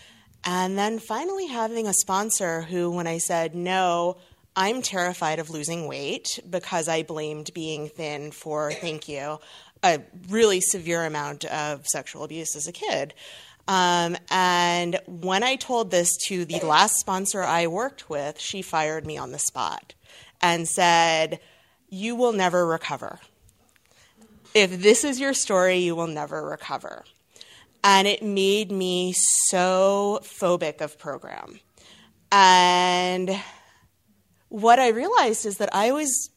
[0.43, 4.15] and then finally having a sponsor who when i said no
[4.55, 9.37] i'm terrified of losing weight because i blamed being thin for thank you
[9.83, 13.13] a really severe amount of sexual abuse as a kid.
[13.67, 19.05] Um, and when I told this to the last sponsor I worked with, she fired
[19.05, 19.93] me on the spot
[20.41, 21.39] and said,
[21.89, 23.19] You will never recover.
[24.53, 27.05] If this is your story, you will never recover.
[27.83, 29.13] And it made me
[29.47, 31.59] so phobic of program.
[32.31, 33.39] And
[34.49, 36.29] what I realized is that I was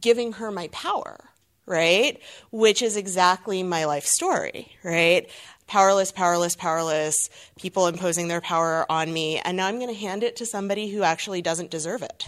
[0.00, 1.31] giving her my power
[1.66, 2.20] right?
[2.50, 5.28] Which is exactly my life story, right?
[5.72, 10.22] powerless, powerless, powerless, people imposing their power on me, and now I'm going to hand
[10.22, 12.26] it to somebody who actually doesn't deserve it.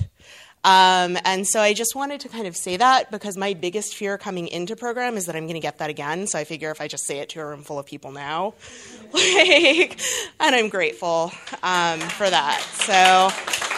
[0.65, 4.17] Um, and so I just wanted to kind of say that because my biggest fear
[4.17, 6.27] coming into program is that I'm going to get that again.
[6.27, 8.55] So I figure if I just say it to a room full of people now,
[9.13, 10.01] like,
[10.41, 11.33] and I'm grateful
[11.63, 12.63] um, for that.
[12.87, 13.74] So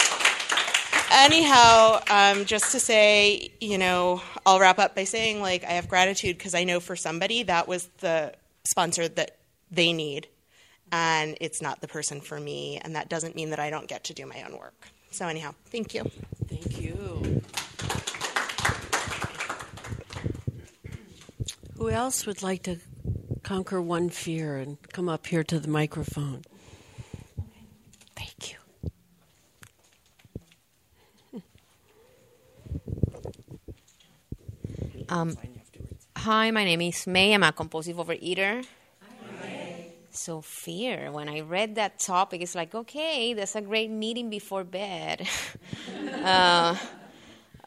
[1.17, 5.89] anyhow, um, just to say, you know, I'll wrap up by saying like I have
[5.89, 9.39] gratitude because I know for somebody that was the sponsor that
[9.71, 10.29] they need,
[10.93, 14.05] and it's not the person for me, and that doesn't mean that I don't get
[14.05, 14.89] to do my own work.
[15.11, 16.05] So anyhow, thank you.
[16.49, 17.43] Thank you.
[21.79, 22.79] Who else would like to
[23.43, 26.43] conquer one fear and come up here to the microphone?
[28.17, 28.59] Thank you.
[35.09, 35.37] Um,
[36.17, 37.33] hi, my name is May.
[37.33, 38.65] I'm a compulsive overeater.
[40.11, 41.13] So, fear.
[41.13, 45.29] When I read that topic, it's like, okay, that's a great meeting before bed.
[46.25, 46.75] uh,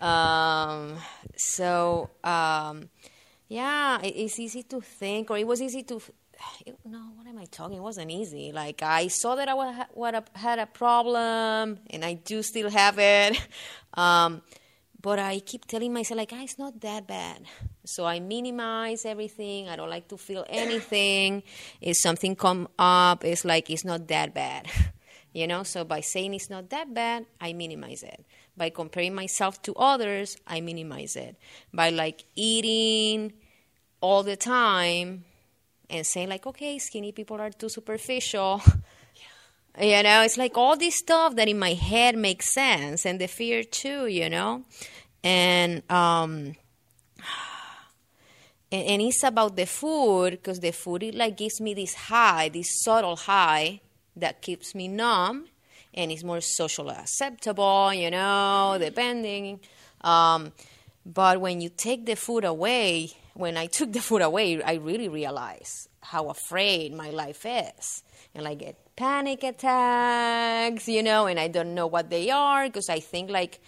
[0.02, 0.98] um,
[1.38, 2.90] so, um,
[3.48, 6.02] yeah, it, it's easy to think, or it was easy to.
[6.66, 7.78] It, no, what am I talking?
[7.78, 8.52] It wasn't easy.
[8.52, 13.40] Like I saw that I had a problem, and I do still have it.
[13.96, 14.44] Um,
[15.02, 17.44] but I keep telling myself like, ah, it's not that bad.
[17.86, 19.70] So I minimize everything.
[19.70, 21.44] I don't like to feel anything.
[21.80, 24.68] If something come up, it's like it's not that bad.
[25.34, 28.26] you know, so by saying it's not that bad, I minimize it.
[28.58, 31.38] By comparing myself to others, I minimize it.
[31.74, 33.34] By like eating
[34.02, 35.24] all the time
[35.90, 38.62] and saying like, okay, skinny people are too superficial.
[39.82, 43.28] You know, it's like all this stuff that in my head makes sense, and the
[43.28, 44.08] fear too.
[44.08, 44.66] You know,
[45.24, 46.56] and um,
[48.74, 52.50] and, and it's about the food because the food it like gives me this high,
[52.50, 53.80] this subtle high
[54.18, 55.46] that keeps me numb,
[55.94, 57.94] and it's more socially acceptable.
[57.94, 59.62] You know, depending.
[60.02, 60.52] Um,
[61.06, 65.08] but when you take the food away, when I took the food away, I really
[65.08, 68.04] realized how afraid my life is,
[68.36, 72.90] and I get panic attacks, you know, and I don't know what they are because
[72.90, 73.62] I think like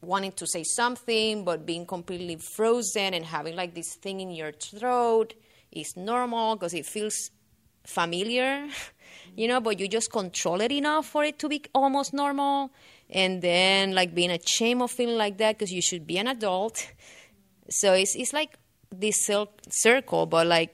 [0.00, 4.52] wanting to say something but being completely frozen and having like this thing in your
[4.52, 5.34] throat
[5.72, 7.32] is normal because it feels
[7.84, 8.68] familiar,
[9.36, 12.70] you know, but you just control it enough for it to be almost normal.
[13.10, 16.86] And then like being ashamed of feeling like that because you should be an adult.
[17.70, 18.56] So it's, it's like
[18.92, 19.28] this
[19.68, 20.72] circle, but like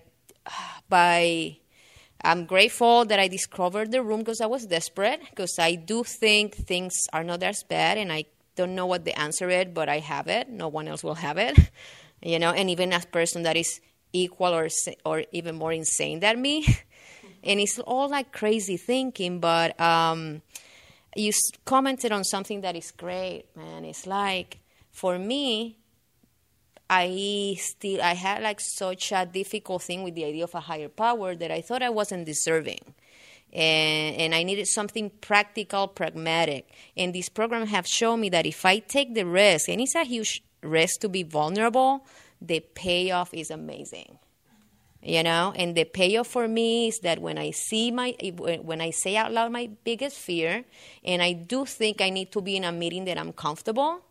[0.90, 1.56] by
[2.22, 6.54] I'm grateful that I discovered the room because I was desperate because I do think
[6.54, 8.24] things are not as bad and I
[8.56, 10.48] don't know what the answer is, but I have it.
[10.48, 11.56] No one else will have it,
[12.22, 12.50] you know.
[12.50, 13.80] And even a person that is
[14.12, 14.68] equal or
[15.04, 16.66] or even more insane than me,
[17.44, 19.38] and it's all like crazy thinking.
[19.38, 20.42] But um,
[21.14, 21.32] you
[21.64, 23.84] commented on something that is great, man.
[23.84, 24.58] It's like
[24.90, 25.77] for me,
[26.90, 30.88] I still I had like such a difficult thing with the idea of a higher
[30.88, 32.80] power that I thought I wasn't deserving.
[33.52, 36.68] And, and I needed something practical, pragmatic.
[36.96, 40.04] And this program have shown me that if I take the risk, and it's a
[40.04, 42.06] huge risk to be vulnerable,
[42.42, 44.18] the payoff is amazing.
[45.00, 48.16] You know, and the payoff for me is that when I see my,
[48.62, 50.64] when I say out loud my biggest fear,
[51.04, 54.02] and I do think I need to be in a meeting that I'm comfortable,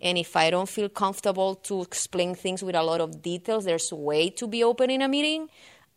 [0.00, 3.90] and if I don't feel comfortable to explain things with a lot of details, there's
[3.92, 5.48] a way to be open in a meeting.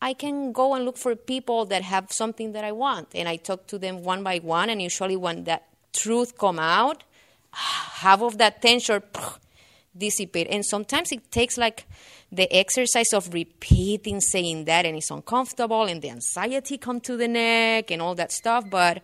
[0.02, 3.36] I can go and look for people that have something that I want, and I
[3.36, 4.70] talk to them one by one.
[4.70, 7.04] And usually, when that truth come out,
[7.52, 9.04] half of that tension
[9.96, 10.48] dissipate.
[10.50, 11.86] And sometimes it takes like
[12.32, 17.28] the exercise of repeating saying that, and it's uncomfortable, and the anxiety come to the
[17.28, 18.64] neck, and all that stuff.
[18.70, 19.04] But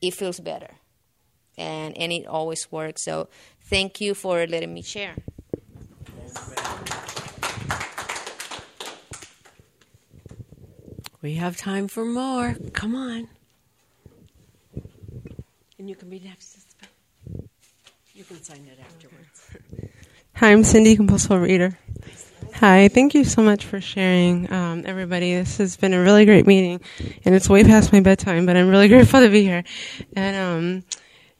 [0.00, 0.70] it feels better,
[1.58, 3.04] and and it always works.
[3.04, 3.28] So
[3.70, 5.14] Thank you for letting me share.
[11.22, 12.56] We have time for more.
[12.72, 13.28] Come on.
[15.78, 16.66] And you can be next.
[18.12, 19.92] You can sign it afterwards.
[20.34, 21.78] Hi, I'm Cindy, compulsive reader.
[22.54, 25.34] Hi, thank you so much for sharing, um, everybody.
[25.34, 26.80] This has been a really great meeting,
[27.24, 29.62] and it's way past my bedtime, but I'm really grateful to be here.
[30.14, 30.84] And um,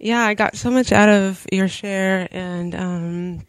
[0.00, 3.46] yeah, I got so much out of your share, and um,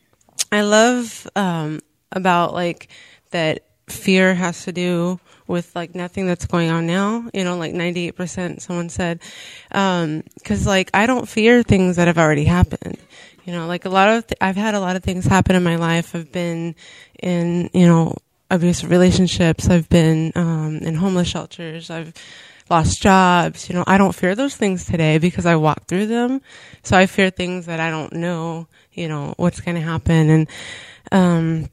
[0.51, 1.79] I love um,
[2.11, 2.89] about like
[3.31, 7.29] that fear has to do with like nothing that's going on now.
[7.33, 8.61] You know, like ninety eight percent.
[8.61, 9.21] Someone said,
[9.69, 12.97] because um, like I don't fear things that have already happened.
[13.45, 15.63] You know, like a lot of th- I've had a lot of things happen in
[15.63, 16.13] my life.
[16.13, 16.75] I've been
[17.23, 18.15] in you know
[18.49, 19.69] abusive relationships.
[19.69, 21.89] I've been um, in homeless shelters.
[21.89, 22.13] I've
[22.71, 23.69] lost jobs.
[23.69, 26.41] You know, I don't fear those things today because I walked through them.
[26.81, 30.29] So I fear things that I don't know, you know, what's going to happen.
[30.29, 30.49] And,
[31.11, 31.69] um,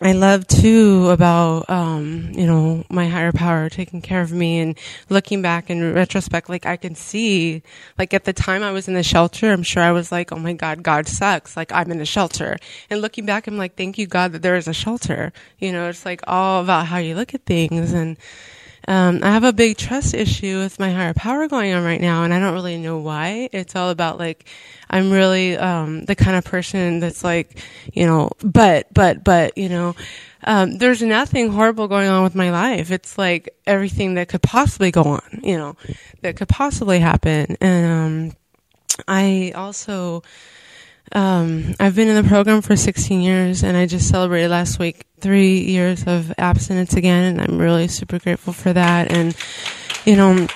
[0.00, 4.78] I love too about, um, you know, my higher power taking care of me and
[5.08, 7.62] looking back in retrospect, like I can see,
[7.96, 10.38] like at the time I was in the shelter, I'm sure I was like, oh
[10.38, 11.56] my God, God sucks.
[11.56, 12.56] Like I'm in a shelter.
[12.90, 15.32] And looking back, I'm like, thank you God that there is a shelter.
[15.58, 18.16] You know, it's like all about how you look at things and,
[18.86, 22.24] um, I have a big trust issue with my higher power going on right now,
[22.24, 23.48] and I don't really know why.
[23.52, 24.46] It's all about like,
[24.90, 27.58] I'm really um, the kind of person that's like,
[27.92, 29.94] you know, but, but, but, you know,
[30.44, 32.90] um, there's nothing horrible going on with my life.
[32.90, 35.76] It's like everything that could possibly go on, you know,
[36.20, 37.56] that could possibly happen.
[37.60, 37.86] And
[38.30, 38.36] um,
[39.08, 40.22] I also,
[41.12, 45.06] um, I've been in the program for 16 years, and I just celebrated last week
[45.20, 49.12] three years of abstinence again, and I'm really super grateful for that.
[49.12, 49.36] And
[50.04, 50.46] you know,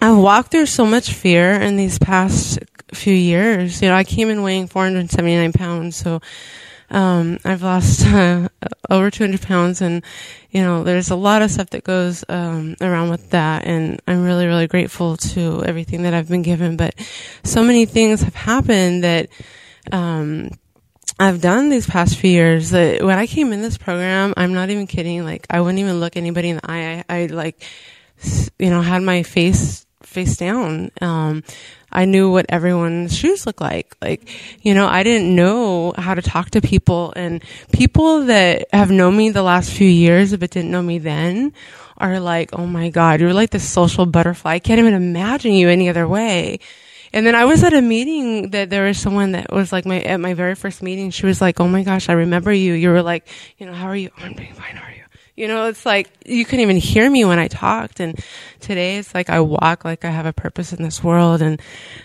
[0.00, 2.58] I've walked through so much fear in these past
[2.92, 3.80] few years.
[3.82, 6.20] You know, I came in weighing 479 pounds, so
[6.90, 8.48] um, I've lost uh,
[8.88, 10.02] over 200 pounds, and
[10.50, 14.24] you know, there's a lot of stuff that goes um, around with that, and I'm
[14.24, 16.76] really, really grateful to everything that I've been given.
[16.76, 16.94] But
[17.44, 19.28] so many things have happened that
[19.92, 20.50] um,
[21.18, 24.70] I've done these past few years that when I came in this program, I'm not
[24.70, 25.24] even kidding.
[25.24, 27.04] Like I wouldn't even look anybody in the eye.
[27.08, 27.62] I, I like,
[28.58, 30.90] you know, had my face face down.
[31.00, 31.44] Um,
[31.92, 33.94] I knew what everyone's shoes look like.
[34.00, 34.30] Like,
[34.62, 39.16] you know, I didn't know how to talk to people and people that have known
[39.16, 41.52] me the last few years but didn't know me then
[41.98, 44.52] are like, oh my God, you're like this social butterfly.
[44.52, 46.60] I can't even imagine you any other way.
[47.12, 50.00] And then I was at a meeting that there was someone that was like my,
[50.00, 52.72] at my very first meeting, she was like, Oh my gosh, I remember you.
[52.74, 54.10] You were like, you know, how are you?
[54.18, 54.76] I'm doing fine.
[54.76, 55.02] How are you?
[55.36, 58.00] You know, it's like you couldn't even hear me when I talked.
[58.00, 58.22] And
[58.60, 61.42] today it's like I walk like I have a purpose in this world.
[61.42, 61.60] And,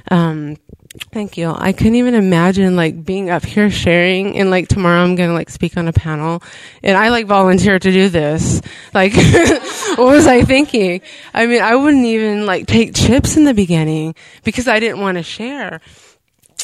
[0.10, 0.58] um,
[1.12, 1.54] Thank you.
[1.56, 5.34] I couldn't even imagine like being up here sharing and like tomorrow I'm going to
[5.34, 6.42] like speak on a panel
[6.84, 8.62] and I like volunteer to do this.
[8.94, 9.14] Like
[9.96, 11.02] what was I thinking?
[11.34, 15.18] I mean, I wouldn't even like take chips in the beginning because I didn't want
[15.18, 15.82] to share.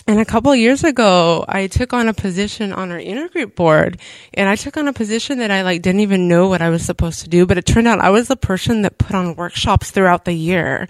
[0.07, 3.99] And a couple years ago, I took on a position on our intergroup board
[4.33, 6.83] and I took on a position that I like didn't even know what I was
[6.83, 9.91] supposed to do, but it turned out I was the person that put on workshops
[9.91, 10.87] throughout the year.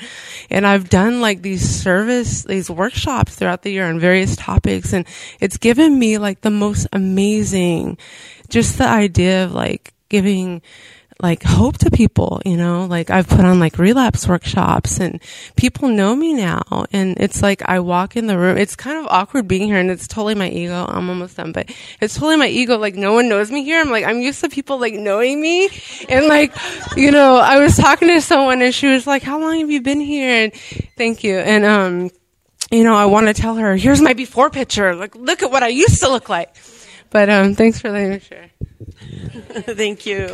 [0.49, 5.05] And I've done like these service, these workshops throughout the year on various topics and
[5.39, 7.97] it's given me like the most amazing,
[8.49, 10.62] just the idea of like giving
[11.22, 15.22] like hope to people, you know, like I've put on like relapse workshops and
[15.56, 16.86] people know me now.
[16.92, 18.58] And it's like I walk in the room.
[18.58, 20.86] It's kind of awkward being here and it's totally my ego.
[20.88, 22.78] I'm almost done, but it's totally my ego.
[22.78, 23.80] Like no one knows me here.
[23.80, 25.70] I'm like, I'm used to people like knowing me.
[26.10, 26.56] And like,
[26.98, 29.82] you know, I was talking to someone and she was like, how long have you
[29.82, 30.30] been here?
[30.30, 30.54] And
[30.98, 31.38] thank you.
[31.38, 32.10] And, um,
[32.72, 34.96] you know, I want to tell her, here's my before picture.
[34.96, 36.56] Like, look at what I used to look like.
[37.10, 38.50] But, um, thanks for letting me share.
[39.76, 40.30] Thank you.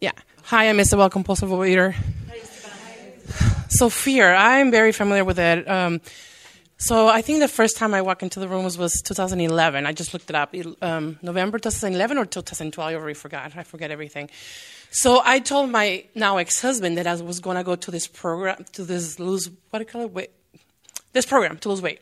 [0.00, 0.12] Yeah.
[0.46, 1.92] Hi, I'm Isabel, compulsive overeater.
[3.68, 5.68] So fear, I'm very familiar with it.
[5.68, 6.00] Um,
[6.78, 9.86] so I think the first time I walked into the room was, was 2011.
[9.86, 10.54] I just looked it up.
[10.82, 13.56] Um, November 2011 or 2012, I already forgot.
[13.56, 14.30] I forget everything.
[14.92, 18.64] So I told my now ex-husband that I was going to go to this program,
[18.74, 20.32] to this lose, what do you call it?
[21.12, 21.98] This program to lose weight.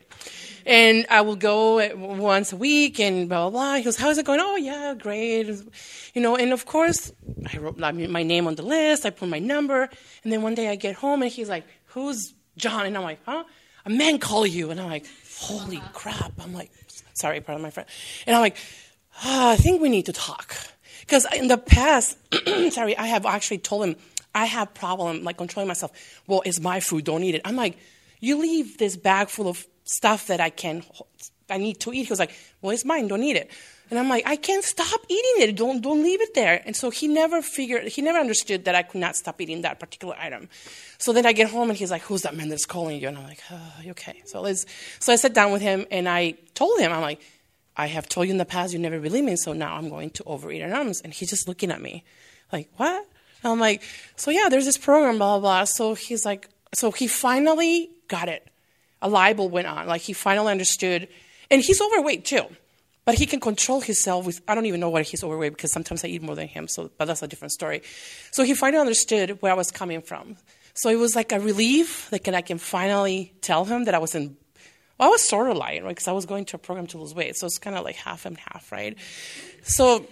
[0.67, 3.75] And I will go once a week and blah, blah, blah.
[3.77, 4.41] He goes, how's it going?
[4.41, 5.47] Oh, yeah, great.
[6.15, 7.13] You know, and of course,
[7.53, 9.05] I wrote my name on the list.
[9.05, 9.89] I put my number.
[10.23, 12.87] And then one day I get home and he's like, who's John?
[12.87, 13.45] And I'm like, huh?
[13.85, 14.71] A man call you.
[14.71, 15.07] And I'm like,
[15.39, 16.33] holy crap.
[16.41, 16.71] I'm like,
[17.13, 17.89] sorry, pardon my friend.
[18.27, 18.57] And I'm like,
[19.25, 20.57] oh, I think we need to talk.
[21.01, 22.17] Because in the past,
[22.71, 23.97] sorry, I have actually told him,
[24.35, 25.93] I have problem like controlling myself.
[26.27, 27.43] Well, it's my food, don't eat it.
[27.45, 27.77] I'm like,
[28.21, 30.83] you leave this bag full of stuff that I can,
[31.49, 32.05] I need to eat.
[32.05, 33.51] He was like, well, it's mine, don't eat it.
[33.91, 35.57] And I'm like, I can't stop eating it.
[35.57, 36.63] Don't, don't leave it there.
[36.65, 39.79] And so he never figured, he never understood that I could not stop eating that
[39.79, 40.49] particular item.
[40.99, 43.09] So then I get home and he's like, who's that man that's calling you?
[43.09, 44.23] And I'm like, oh, okay.
[44.25, 44.65] So let's,
[45.01, 47.21] so I sat down with him and I told him, I'm like,
[47.77, 50.11] I have told you in the past you never believe me, so now I'm going
[50.11, 51.01] to overeat anonymous.
[51.01, 52.05] And he's just looking at me
[52.53, 53.07] like, what?
[53.43, 53.83] And I'm like,
[54.17, 55.65] so yeah, there's this program, blah, blah, blah.
[55.65, 58.49] So he's like, so he finally got it
[59.03, 59.87] a libel went on.
[59.87, 61.09] Like he finally understood,
[61.51, 62.47] and he's overweight too,
[63.05, 64.41] but he can control himself with.
[64.49, 66.69] I don't even know why he's overweight because sometimes I eat more than him.
[66.69, 67.83] So, but that's a different story.
[68.31, 70.37] So he finally understood where I was coming from.
[70.75, 74.15] So it was like a relief that I can finally tell him that I was
[74.15, 74.37] in
[74.99, 75.91] Well, I was sort of lying, right?
[75.91, 77.97] Because I was going to a program to lose weight, so it's kind of like
[77.97, 78.97] half and half, right?
[79.63, 80.07] So,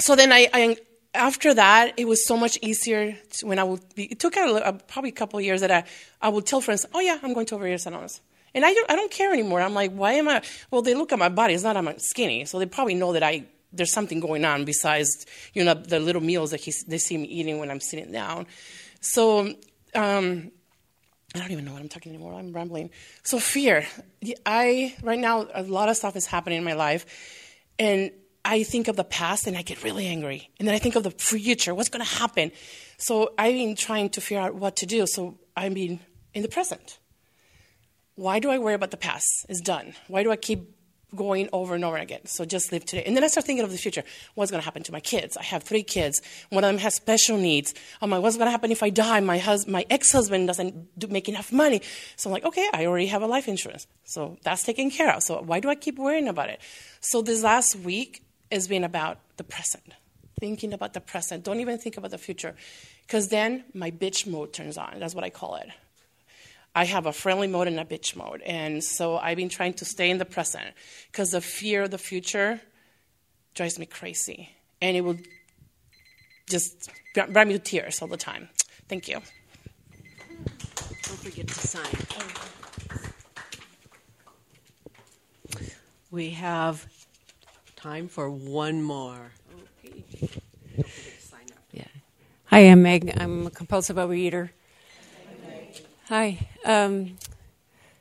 [0.00, 0.76] so then I, I
[1.14, 4.04] after that, it was so much easier to, when I would be.
[4.04, 5.84] It took a, a, probably a couple of years that I,
[6.20, 8.20] I would tell friends, "Oh yeah, I'm going to Overeaters Anonymous,"
[8.54, 9.60] and I don't, I don't care anymore.
[9.60, 10.42] I'm like, why am I?
[10.70, 13.22] Well, they look at my body; it's not I'm skinny, so they probably know that
[13.22, 17.18] I there's something going on besides you know the little meals that he, they see
[17.18, 18.46] me eating when I'm sitting down.
[19.00, 19.54] So.
[19.94, 20.50] Um,
[21.34, 22.34] I don't even know what I'm talking anymore.
[22.34, 22.90] I'm rambling.
[23.22, 23.86] So fear.
[24.44, 27.06] I right now a lot of stuff is happening in my life,
[27.78, 28.10] and
[28.44, 30.50] I think of the past and I get really angry.
[30.58, 32.50] And then I think of the future, what's going to happen.
[32.98, 35.06] So I've been trying to figure out what to do.
[35.06, 36.00] So I've been
[36.34, 36.98] in the present.
[38.14, 39.26] Why do I worry about the past?
[39.48, 39.94] It's done.
[40.08, 40.76] Why do I keep
[41.14, 42.26] going over and over again?
[42.26, 43.04] So just live today.
[43.06, 44.02] And then I start thinking of the future.
[44.34, 45.36] What's going to happen to my kids?
[45.36, 46.20] I have three kids.
[46.50, 47.74] One of them has special needs.
[47.76, 49.20] Oh I'm like, what's going to happen if I die?
[49.20, 51.80] My, hus- my ex-husband doesn't do, make enough money.
[52.16, 53.86] So I'm like, okay, I already have a life insurance.
[54.04, 55.22] So that's taken care of.
[55.22, 56.60] So why do I keep worrying about it?
[57.00, 58.22] So this last week,
[58.52, 59.94] has been about the present,
[60.38, 61.44] thinking about the present.
[61.44, 62.54] Don't even think about the future,
[63.06, 64.98] because then my bitch mode turns on.
[64.98, 65.68] That's what I call it.
[66.74, 68.40] I have a friendly mode and a bitch mode.
[68.42, 70.74] And so I've been trying to stay in the present
[71.10, 72.60] because the fear of the future
[73.54, 74.48] drives me crazy.
[74.80, 75.18] And it will
[76.48, 78.48] just bring me to tears all the time.
[78.88, 79.20] Thank you.
[81.02, 81.84] Don't forget to sign.
[86.10, 86.86] We have
[87.82, 89.32] time for one more.
[91.72, 91.84] Yeah.
[92.44, 93.12] Hi, I'm Meg.
[93.16, 94.50] I'm a compulsive overeater.
[96.04, 96.46] Hi.
[96.64, 97.16] Um,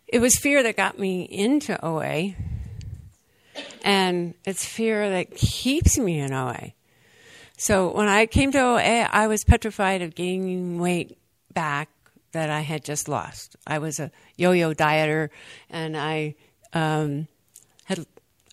[0.08, 2.36] it was fear that got me into OA,
[3.84, 6.74] and it's fear that keeps me in OA.
[7.58, 11.18] So when I came to OA, I was petrified of gaining weight
[11.52, 11.90] back
[12.34, 13.56] that I had just lost.
[13.66, 15.30] I was a yo-yo dieter,
[15.72, 16.36] and I
[16.72, 17.28] um,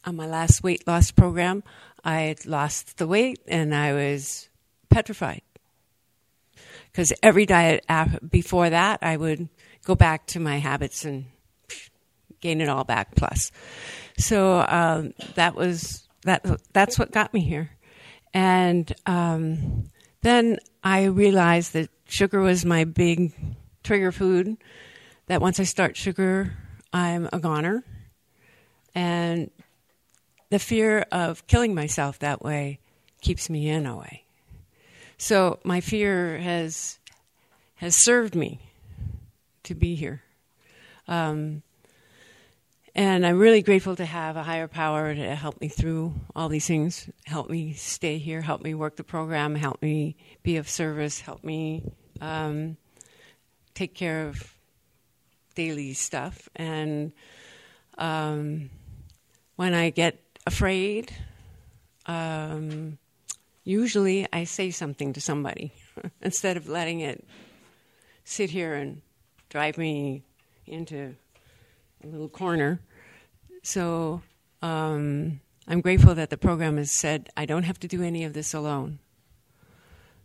[0.05, 1.63] on my last weight loss program,
[2.05, 4.49] I lost the weight and I was
[4.89, 5.43] petrified.
[6.91, 7.85] Because every diet
[8.29, 9.49] before that, I would
[9.85, 11.27] go back to my habits and
[12.41, 13.51] gain it all back plus.
[14.17, 16.45] So um, that was that.
[16.73, 17.71] That's what got me here,
[18.35, 19.91] and um,
[20.23, 23.33] then I realized that sugar was my big
[23.85, 24.57] trigger food.
[25.27, 26.55] That once I start sugar,
[26.93, 27.85] I'm a goner,
[28.95, 29.51] and
[30.51, 32.81] the fear of killing myself that way
[33.21, 34.21] keeps me in OA.
[35.17, 36.99] So my fear has
[37.77, 38.61] has served me
[39.65, 40.23] to be here.
[41.07, 41.63] Um,
[42.95, 46.67] and I'm really grateful to have a higher power to help me through all these
[46.67, 51.21] things, help me stay here, help me work the program, help me be of service,
[51.21, 52.77] help me um,
[53.75, 54.53] take care of
[55.55, 56.49] daily stuff.
[56.57, 57.13] And
[57.99, 58.71] um,
[59.55, 61.13] when I get afraid,
[62.07, 62.97] um,
[63.65, 65.73] usually I say something to somebody
[66.23, 67.23] instead of letting it
[68.25, 69.03] sit here and
[69.51, 70.23] drive me
[70.67, 71.15] into
[72.03, 72.81] a little corner.
[73.63, 74.23] So
[74.63, 78.33] um, I'm grateful that the program has said I don't have to do any of
[78.33, 79.01] this alone.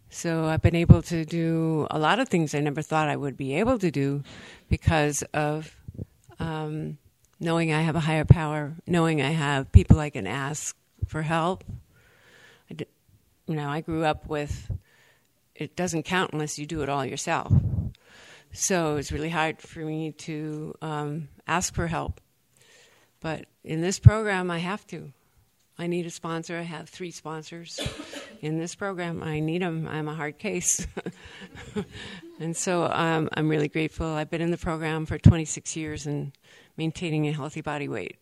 [0.09, 3.35] So I've been able to do a lot of things I never thought I would
[3.35, 4.23] be able to do
[4.69, 5.75] because of
[6.39, 6.97] um,
[7.43, 10.75] knowing I have a higher power, knowing I have people I can ask
[11.07, 11.63] for help.
[12.69, 14.71] You know, I grew up with
[15.53, 17.51] it doesn't count unless you do it all yourself.
[18.53, 22.21] So it's really hard for me to um, ask for help.
[23.19, 25.11] But in this program, I have to.
[25.77, 26.57] I need a sponsor.
[26.57, 27.79] I have three sponsors
[28.41, 29.23] in this program.
[29.23, 29.87] I need them.
[29.87, 30.85] I'm a hard case.
[32.43, 34.05] and so um, I'm really grateful.
[34.05, 36.33] I've been in the program for 26 years and
[36.77, 38.17] maintaining a healthy body weight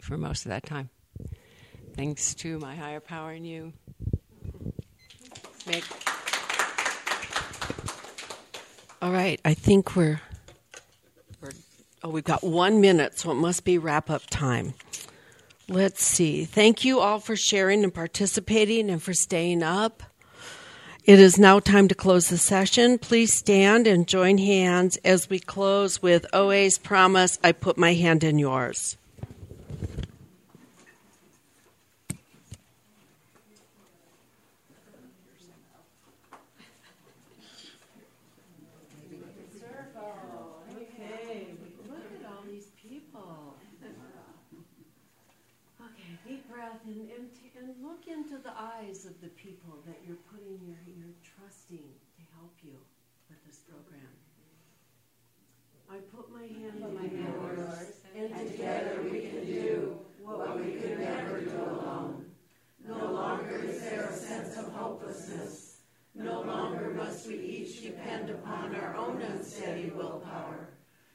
[0.00, 0.88] for most of that time.
[1.94, 3.72] Thanks to my higher power and you.
[9.02, 10.20] All right, I think we're,
[11.42, 11.50] we're
[12.02, 14.74] oh we've got one minute, so it must be wrap up time.
[15.68, 16.44] Let's see.
[16.44, 20.02] Thank you all for sharing and participating and for staying up.
[21.06, 22.98] It is now time to close the session.
[22.98, 28.24] Please stand and join hands as we close with OA's promise I put my hand
[28.24, 28.96] in yours.
[29.46, 29.54] Look
[42.18, 43.54] at all these people.
[45.80, 47.30] Okay, deep breath and, and,
[47.60, 49.25] and look into the eyes of the
[64.46, 65.78] sense of hopelessness.
[66.14, 70.68] No longer must we each depend upon our own unsteady willpower.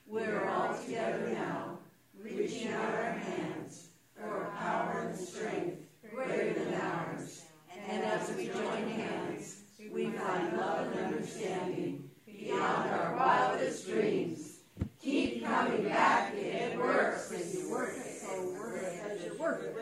[0.08, 1.80] We are all together now,
[2.22, 5.82] reaching out our hands for a power and strength
[6.14, 7.44] greater than ours.
[7.90, 9.62] And as we join hands,
[9.92, 14.60] we find love and understanding beyond our wildest dreams.
[15.02, 17.32] Keep coming back, it works.
[17.32, 19.74] When you work, so work as you work.